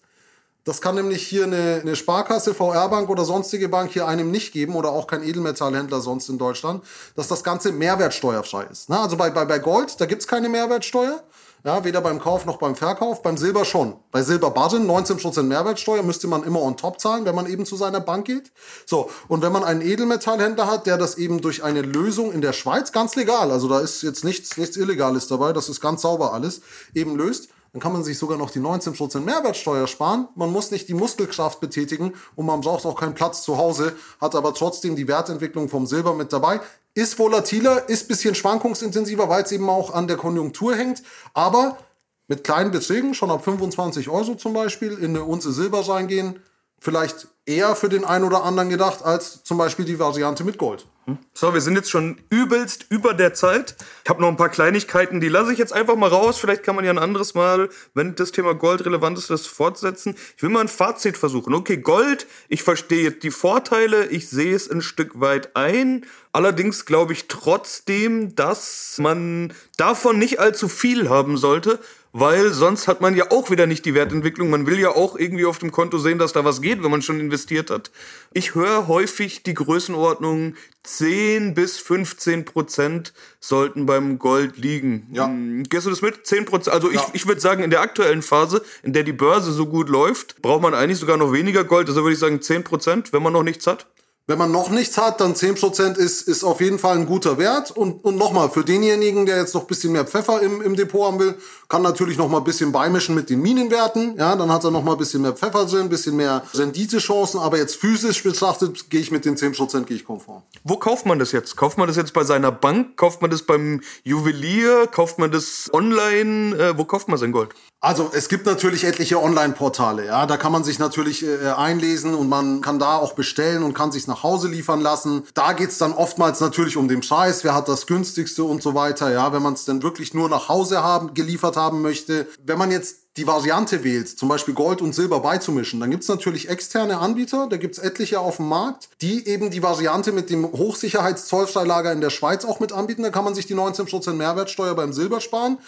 das 0.68 0.82
kann 0.82 0.96
nämlich 0.96 1.26
hier 1.26 1.44
eine, 1.44 1.80
eine 1.80 1.96
Sparkasse, 1.96 2.52
VR-Bank 2.52 3.08
oder 3.08 3.25
sonstige 3.25 3.70
Bank 3.70 3.90
hier 3.90 4.06
einem 4.06 4.30
nicht 4.30 4.52
geben 4.52 4.76
oder 4.76 4.90
auch 4.90 5.06
kein 5.06 5.22
Edelmetallhändler 5.22 6.02
sonst 6.02 6.28
in 6.28 6.37
Deutschland, 6.37 6.84
dass 7.16 7.26
das 7.26 7.42
Ganze 7.42 7.72
mehrwertsteuerfrei 7.72 8.64
ist. 8.64 8.90
Na, 8.90 9.02
also 9.02 9.16
bei, 9.16 9.30
bei, 9.30 9.46
bei 9.46 9.60
Gold, 9.60 9.98
da 9.98 10.04
gibt's 10.04 10.26
keine 10.26 10.50
Mehrwertsteuer. 10.50 11.22
Ja, 11.64 11.84
weder 11.84 12.02
beim 12.02 12.20
Kauf 12.20 12.44
noch 12.44 12.58
beim 12.58 12.76
Verkauf. 12.76 13.22
Beim 13.22 13.38
Silber 13.38 13.64
schon. 13.64 13.96
Bei 14.12 14.22
Silber 14.22 14.50
Barren 14.50 14.87
19% 14.87 15.42
Mehrwertsteuer 15.42 16.02
müsste 16.02 16.28
man 16.28 16.44
immer 16.44 16.60
on 16.60 16.76
top 16.76 17.00
zahlen, 17.00 17.25
wenn 17.25 17.34
man 17.34 17.46
eben 17.46 17.64
zu 17.64 17.76
seiner 17.76 18.00
Bank 18.00 18.26
geht. 18.26 18.52
So, 18.84 19.10
und 19.26 19.40
wenn 19.40 19.52
man 19.52 19.64
einen 19.64 19.80
Edelmetallhändler 19.80 20.66
hat, 20.66 20.87
der 20.87 20.98
das 20.98 21.16
eben 21.16 21.40
durch 21.40 21.64
eine 21.64 21.80
Lösung 21.80 22.30
in 22.30 22.42
der 22.42 22.52
Schweiz, 22.52 22.92
ganz 22.92 23.16
legal, 23.16 23.50
also 23.50 23.68
da 23.68 23.80
ist 23.80 24.02
jetzt 24.02 24.22
nichts, 24.22 24.58
nichts 24.58 24.76
Illegales 24.76 25.28
dabei, 25.28 25.54
das 25.54 25.70
ist 25.70 25.80
ganz 25.80 26.02
sauber 26.02 26.34
alles, 26.34 26.60
eben 26.94 27.16
löst, 27.16 27.48
dann 27.72 27.80
kann 27.80 27.92
man 27.92 28.02
sich 28.02 28.18
sogar 28.18 28.38
noch 28.38 28.50
die 28.50 28.60
19% 28.60 29.20
Mehrwertsteuer 29.20 29.87
sparen. 29.87 30.28
Man 30.34 30.50
muss 30.50 30.70
nicht 30.70 30.88
die 30.88 30.94
Muskelkraft 30.94 31.60
betätigen 31.60 32.14
und 32.34 32.46
man 32.46 32.60
braucht 32.62 32.87
auch 32.87 32.98
keinen 32.98 33.14
Platz 33.14 33.42
zu 33.42 33.58
Hause, 33.58 33.94
hat 34.20 34.34
aber 34.34 34.54
trotzdem 34.54 34.96
die 34.96 35.06
Wertentwicklung 35.06 35.68
vom 35.68 35.87
Silber 35.87 36.14
mit 36.14 36.32
dabei. 36.32 36.60
Ist 36.94 37.18
volatiler, 37.18 37.88
ist 37.88 38.08
bisschen 38.08 38.34
schwankungsintensiver, 38.34 39.28
weil 39.28 39.42
es 39.42 39.52
eben 39.52 39.68
auch 39.68 39.92
an 39.92 40.08
der 40.08 40.16
Konjunktur 40.16 40.75
hängt. 40.75 41.02
Aber 41.34 41.78
mit 42.26 42.44
kleinen 42.44 42.70
Beträgen, 42.70 43.14
schon 43.14 43.30
ab 43.30 43.44
25 43.44 44.08
Euro 44.08 44.34
zum 44.34 44.52
Beispiel, 44.52 44.92
in 44.92 45.10
eine 45.10 45.25
Unze 45.25 45.52
Silber 45.52 45.87
reingehen, 45.88 46.40
vielleicht 46.78 47.28
eher 47.46 47.76
für 47.76 47.88
den 47.88 48.04
einen 48.04 48.25
oder 48.25 48.44
anderen 48.44 48.68
gedacht, 48.68 49.02
als 49.02 49.42
zum 49.44 49.58
Beispiel 49.58 49.84
die 49.84 49.98
Variante 49.98 50.44
mit 50.44 50.58
Gold. 50.58 50.87
So, 51.32 51.54
wir 51.54 51.62
sind 51.62 51.76
jetzt 51.76 51.90
schon 51.90 52.18
übelst 52.28 52.86
über 52.90 53.14
der 53.14 53.32
Zeit. 53.32 53.76
Ich 54.04 54.10
habe 54.10 54.20
noch 54.20 54.28
ein 54.28 54.36
paar 54.36 54.50
Kleinigkeiten, 54.50 55.20
die 55.20 55.28
lasse 55.28 55.52
ich 55.52 55.58
jetzt 55.58 55.72
einfach 55.72 55.96
mal 55.96 56.10
raus. 56.10 56.38
Vielleicht 56.38 56.62
kann 56.62 56.76
man 56.76 56.84
ja 56.84 56.90
ein 56.90 56.98
anderes 56.98 57.34
Mal, 57.34 57.70
wenn 57.94 58.14
das 58.14 58.32
Thema 58.32 58.54
Gold 58.54 58.84
relevant 58.84 59.16
ist, 59.16 59.30
das 59.30 59.46
fortsetzen. 59.46 60.16
Ich 60.36 60.42
will 60.42 60.50
mal 60.50 60.60
ein 60.60 60.68
Fazit 60.68 61.16
versuchen. 61.16 61.54
Okay, 61.54 61.78
Gold, 61.78 62.26
ich 62.48 62.62
verstehe 62.62 63.04
jetzt 63.04 63.22
die 63.22 63.30
Vorteile, 63.30 64.06
ich 64.06 64.28
sehe 64.28 64.54
es 64.54 64.70
ein 64.70 64.83
Stück 64.83 65.18
weit 65.18 65.56
ein. 65.56 66.04
Allerdings 66.33 66.85
glaube 66.85 67.14
ich 67.14 67.26
trotzdem, 67.26 68.35
dass 68.35 68.96
man 68.98 69.54
davon 69.78 70.18
nicht 70.18 70.40
allzu 70.40 70.68
viel 70.68 71.09
haben 71.09 71.38
sollte, 71.38 71.78
weil 72.12 72.53
sonst 72.53 72.88
hat 72.88 73.01
man 73.01 73.16
ja 73.16 73.31
auch 73.31 73.51
wieder 73.51 73.66
nicht 73.66 73.85
die 73.85 73.94
Wertentwicklung. 73.94 74.51
Man 74.51 74.66
will 74.66 74.79
ja 74.79 74.90
auch 74.90 75.16
irgendwie 75.16 75.44
auf 75.44 75.59
dem 75.59 75.73
Konto 75.73 75.99
sehen, 75.99 76.18
dass 76.18 76.33
da 76.33 76.44
was 76.44 76.62
geht, 76.62 76.83
wenn 76.83 76.90
man 76.90 77.03
schon 77.03 77.21
investiert 77.21 77.71
hat. 77.71 77.90
Ich 78.33 78.55
höre 78.55 78.88
häufig 78.88 79.42
die 79.42 79.55
Größenordnung 79.55 80.55
10 80.83 81.55
bis 81.55 81.79
15 81.79 82.44
Prozent 82.44 83.12
sollten 83.40 83.87
beim 83.87 84.18
Gold 84.18 84.57
liegen. 84.57 85.09
Ja. 85.12 85.27
Hm, 85.27 85.64
gehst 85.64 85.87
du 85.87 85.90
das 85.90 86.03
mit? 86.03 86.27
10 86.27 86.47
Prozent? 86.47 86.75
Also 86.75 86.90
ja. 86.90 87.01
ich, 87.01 87.23
ich 87.23 87.27
würde 87.27 87.40
sagen, 87.40 87.62
in 87.62 87.71
der 87.71 87.83
aktuellen 87.83 88.23
Phase, 88.23 88.62
in 88.83 88.92
der 88.92 89.03
die 89.03 89.12
Börse 89.12 89.53
so 89.53 89.66
gut 89.66 89.88
läuft, 89.88 90.40
braucht 90.40 90.62
man 90.62 90.75
eigentlich 90.75 90.99
sogar 90.99 91.16
noch 91.16 91.33
weniger 91.33 91.64
Gold. 91.64 91.88
Also 91.88 92.03
würde 92.03 92.14
ich 92.14 92.18
sagen 92.18 92.40
10 92.40 92.64
Prozent, 92.64 93.12
wenn 93.12 93.23
man 93.23 93.33
noch 93.33 93.42
nichts 93.42 93.66
hat. 93.66 93.87
Wenn 94.28 94.36
man 94.36 94.50
noch 94.50 94.68
nichts 94.68 94.98
hat, 94.98 95.22
dann 95.22 95.32
10% 95.32 95.96
ist, 95.96 96.28
ist 96.28 96.44
auf 96.44 96.60
jeden 96.60 96.78
Fall 96.78 96.98
ein 96.98 97.06
guter 97.06 97.38
Wert. 97.38 97.70
Und, 97.70 98.04
und 98.04 98.16
nochmal, 98.16 98.50
für 98.50 98.62
denjenigen, 98.62 99.24
der 99.24 99.38
jetzt 99.38 99.54
noch 99.54 99.62
ein 99.62 99.66
bisschen 99.66 99.90
mehr 99.92 100.04
Pfeffer 100.04 100.42
im, 100.42 100.60
im 100.60 100.76
Depot 100.76 101.06
haben 101.06 101.18
will, 101.18 101.34
kann 101.66 101.80
natürlich 101.80 102.18
noch 102.18 102.28
mal 102.28 102.36
ein 102.36 102.44
bisschen 102.44 102.70
beimischen 102.70 103.14
mit 103.14 103.30
den 103.30 103.40
Minenwerten. 103.40 104.18
Ja, 104.18 104.36
dann 104.36 104.52
hat 104.52 104.64
er 104.64 104.70
noch 104.70 104.84
mal 104.84 104.92
ein 104.92 104.98
bisschen 104.98 105.22
mehr 105.22 105.32
Pfeffer 105.32 105.64
drin, 105.64 105.80
ein 105.80 105.88
bisschen 105.88 106.14
mehr 106.14 106.42
Renditechancen. 106.52 107.40
Aber 107.40 107.56
jetzt 107.56 107.76
physisch 107.76 108.22
betrachtet 108.22 108.90
gehe 108.90 109.00
ich 109.00 109.10
mit 109.10 109.24
den 109.24 109.34
10% 109.34 109.84
gehe 109.84 109.96
ich 109.96 110.04
konform. 110.04 110.42
Wo 110.62 110.76
kauft 110.76 111.06
man 111.06 111.18
das 111.18 111.32
jetzt? 111.32 111.56
Kauft 111.56 111.78
man 111.78 111.86
das 111.86 111.96
jetzt 111.96 112.12
bei 112.12 112.22
seiner 112.22 112.52
Bank? 112.52 112.98
Kauft 112.98 113.22
man 113.22 113.30
das 113.30 113.44
beim 113.44 113.80
Juwelier? 114.04 114.88
Kauft 114.88 115.18
man 115.18 115.32
das 115.32 115.70
online? 115.72 116.54
Äh, 116.54 116.76
wo 116.76 116.84
kauft 116.84 117.08
man 117.08 117.16
sein 117.16 117.32
Gold? 117.32 117.54
Also 117.80 118.10
es 118.12 118.28
gibt 118.28 118.44
natürlich 118.44 118.82
etliche 118.82 119.22
Online-Portale, 119.22 120.06
ja, 120.06 120.26
da 120.26 120.36
kann 120.36 120.50
man 120.50 120.64
sich 120.64 120.80
natürlich 120.80 121.24
äh, 121.24 121.50
einlesen 121.56 122.12
und 122.12 122.28
man 122.28 122.60
kann 122.60 122.80
da 122.80 122.96
auch 122.96 123.12
bestellen 123.12 123.62
und 123.62 123.72
kann 123.72 123.92
sich 123.92 124.08
nach 124.08 124.17
Hause 124.22 124.48
liefern 124.48 124.81
lassen. 124.81 125.24
Da 125.35 125.52
geht's 125.52 125.78
dann 125.78 125.92
oftmals 125.92 126.40
natürlich 126.40 126.76
um 126.76 126.88
den 126.88 127.00
Preis, 127.00 127.44
wer 127.44 127.54
hat 127.54 127.68
das 127.68 127.87
günstigste 127.87 128.44
und 128.44 128.62
so 128.62 128.74
weiter, 128.74 129.11
ja, 129.11 129.33
wenn 129.33 129.42
man 129.42 129.54
es 129.54 129.64
dann 129.64 129.83
wirklich 129.83 130.14
nur 130.14 130.28
nach 130.28 130.48
Hause 130.48 130.83
haben, 130.83 131.14
geliefert 131.14 131.57
haben 131.57 131.83
möchte. 131.83 132.26
Wenn 132.44 132.59
man 132.59 132.70
jetzt 132.70 133.09
die 133.16 133.26
Variante 133.26 133.83
wählt, 133.83 134.09
zum 134.09 134.28
Beispiel 134.28 134.54
Gold 134.54 134.81
und 134.81 134.94
Silber 134.94 135.20
beizumischen, 135.20 135.81
dann 135.81 135.90
gibt's 135.90 136.07
natürlich 136.07 136.48
externe 136.48 136.98
Anbieter, 136.98 137.48
da 137.50 137.57
gibt's 137.57 137.78
etliche 137.78 138.20
auf 138.20 138.37
dem 138.37 138.48
Markt, 138.48 138.90
die 139.02 139.26
eben 139.26 139.50
die 139.50 139.62
Variante 139.62 140.12
mit 140.12 140.31
dem 140.31 140.44
Hochsicherheitszollfreilager 140.44 141.92
in 141.92 142.00
der 142.00 142.11
Schweiz 142.11 142.44
auch 142.44 142.61
mit 142.61 142.72
anbieten. 142.72 143.02
Da 143.02 143.11
kann 143.11 143.24
man 143.24 143.35
sich 143.35 143.46
die 143.46 143.57
19% 143.57 144.12
Mehrwertsteuer 144.12 144.74
beim 144.74 144.92
Silber 144.92 145.20
sparen 145.20 145.59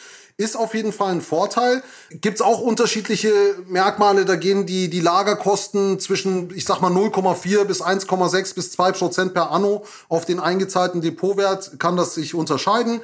ist 0.40 0.57
auf 0.57 0.74
jeden 0.74 0.92
Fall 0.92 1.12
ein 1.12 1.20
Vorteil. 1.20 1.83
Gibt's 2.11 2.40
auch 2.40 2.61
unterschiedliche 2.61 3.33
Merkmale, 3.66 4.24
da 4.24 4.37
gehen 4.37 4.66
die, 4.66 4.88
die 4.88 5.00
Lagerkosten 5.00 6.00
zwischen, 6.00 6.55
ich 6.55 6.64
sag 6.64 6.81
mal, 6.81 6.90
0,4 6.90 7.64
bis 7.64 7.83
1,6 7.83 8.55
bis 8.55 8.72
2 8.72 8.92
Prozent 8.92 9.35
per 9.35 9.50
Anno 9.50 9.85
auf 10.09 10.24
den 10.24 10.40
eingezahlten 10.40 11.00
Depotwert, 11.03 11.79
kann 11.79 11.96
das 11.96 12.14
sich 12.14 12.35
unterscheiden. 12.35 13.00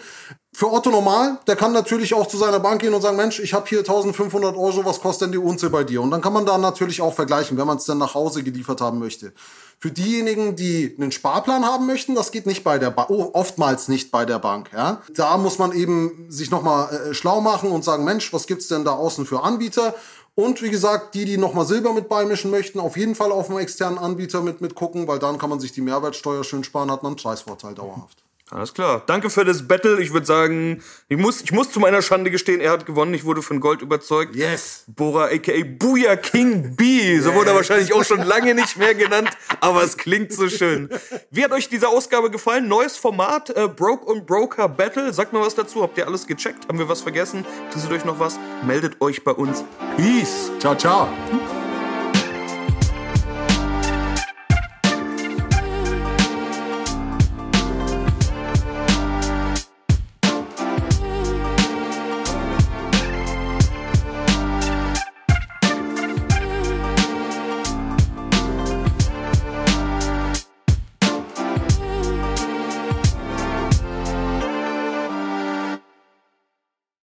Für 0.59 0.73
Otto 0.73 0.89
Normal, 0.89 1.39
der 1.47 1.55
kann 1.55 1.75
natürlich 1.75 2.15
auch 2.15 2.27
zu 2.29 2.39
seiner 2.39 2.61
Bank 2.61 2.81
gehen 2.81 2.95
und 2.95 3.03
sagen, 3.03 3.19
Mensch, 3.19 3.41
ich 3.41 3.53
habe 3.53 3.69
hier 3.69 3.81
1500 3.81 4.57
Euro, 4.57 4.87
was 4.87 5.03
kostet 5.03 5.27
denn 5.27 5.33
die 5.33 5.47
Unze 5.47 5.69
bei 5.69 5.85
dir? 5.85 6.01
Und 6.01 6.11
dann 6.11 6.23
kann 6.23 6.33
man 6.33 6.47
da 6.47 6.57
natürlich 6.57 7.03
auch 7.03 7.13
vergleichen, 7.13 7.59
wenn 7.59 7.67
man 7.67 7.77
es 7.77 7.85
dann 7.85 7.99
nach 7.99 8.15
Hause 8.15 8.43
geliefert 8.43 8.81
haben 8.81 8.99
möchte. 8.99 9.35
Für 9.79 9.91
diejenigen, 9.91 10.57
die 10.57 10.97
einen 10.99 11.13
Sparplan 11.13 11.67
haben 11.67 11.85
möchten, 11.85 12.15
das 12.15 12.33
geht 12.33 12.47
nicht 12.47 12.65
bei 12.65 12.79
der 12.79 12.91
Bank, 12.91 13.11
oh, 13.11 13.33
oftmals 13.35 13.89
nicht 13.89 14.11
bei 14.11 14.25
der 14.25 14.39
Bank. 14.39 14.71
Ja? 14.73 15.03
Da 15.15 15.37
muss 15.37 15.59
man 15.59 15.73
eben 15.73 16.25
sich 16.31 16.51
nochmal 16.51 16.89
äh, 17.11 17.13
schlau 17.13 17.43
machen 17.43 17.71
und 17.71 17.85
sagen, 17.85 18.05
Mensch, 18.05 18.33
was 18.33 18.47
gibt's 18.47 18.69
denn 18.69 18.87
da 18.87 18.93
außen 18.93 19.27
für 19.27 19.43
Anbieter? 19.43 19.95
Und 20.35 20.63
wie 20.63 20.71
gesagt, 20.71 21.15
die, 21.15 21.27
die 21.27 21.37
nochmal 21.37 21.67
Silber 21.67 21.93
mit 21.93 22.09
beimischen 22.09 22.51
möchten, 22.51 22.81
auf 22.81 22.97
jeden 22.97 23.15
Fall 23.15 23.31
auf 23.31 23.51
einen 23.51 23.59
externen 23.59 23.99
Anbieter 23.99 24.41
mit, 24.41 24.63
mit 24.63 24.75
gucken, 24.75 25.07
weil 25.07 25.19
dann 25.19 25.37
kann 25.37 25.51
man 25.51 25.61
sich 25.61 25.73
die 25.73 25.83
Mehrwertsteuer 25.83 26.45
schön 26.45 26.65
sparen, 26.65 26.91
hat 26.91 27.03
man 27.03 27.11
einen 27.11 27.17
Preisvorteil 27.17 27.75
dauerhaft. 27.75 28.26
Alles 28.51 28.73
klar. 28.75 29.03
Danke 29.07 29.29
für 29.29 29.45
das 29.45 29.67
Battle. 29.67 30.01
Ich 30.01 30.13
würde 30.13 30.25
sagen, 30.25 30.81
ich 31.09 31.17
muss, 31.17 31.41
ich 31.43 31.51
muss 31.51 31.73
zu 31.73 31.81
meiner 31.81 32.01
Schande 32.01 32.31
gestehen, 32.31 32.61
er 32.61 32.71
hat 32.71 32.87
gewonnen. 32.87 33.13
Ich 33.13 33.25
wurde 33.25 33.43
von 33.43 33.59
Gold 33.59 33.83
überzeugt. 33.83 34.37
Yes. 34.37 34.85
Bora 34.87 35.25
aka 35.25 35.53
Booyah 35.65 36.17
King 36.17 36.77
B. 36.77 37.19
So 37.19 37.35
wurde 37.35 37.51
er 37.51 37.57
wahrscheinlich 37.57 37.93
auch 37.93 38.05
schon 38.05 38.23
lange 38.23 38.55
nicht 38.55 38.77
mehr 38.77 38.95
genannt, 38.95 39.31
aber 39.61 39.83
es 39.83 39.97
klingt 39.97 40.33
so 40.33 40.49
schön. 40.49 40.89
Wie 41.33 41.43
hat 41.43 41.51
euch 41.51 41.69
diese 41.69 41.89
Ausgabe 41.89 42.31
gefallen? 42.31 42.69
Neues 42.69 42.97
Format, 42.97 43.51
äh, 43.51 43.67
Broke 43.67 44.05
und 44.05 44.27
Broker 44.27 44.69
Battle. 44.69 45.13
Sagt 45.13 45.33
mal 45.33 45.41
was 45.41 45.57
dazu. 45.57 45.83
Habt 45.83 45.99
ihr 45.99 46.07
alles 46.07 46.29
gecheckt? 46.29 46.69
Haben 46.69 46.79
wir 46.79 46.89
was 46.89 47.01
vergessen? 47.01 47.45
Interessiert 47.65 47.93
euch 47.95 48.05
noch 48.05 48.21
was? 48.21 48.39
Meldet 48.65 49.01
euch 49.01 49.25
bei 49.25 49.33
uns. 49.33 49.65
Peace. 49.97 50.53
Ciao, 50.61 50.77
ciao. 50.77 51.09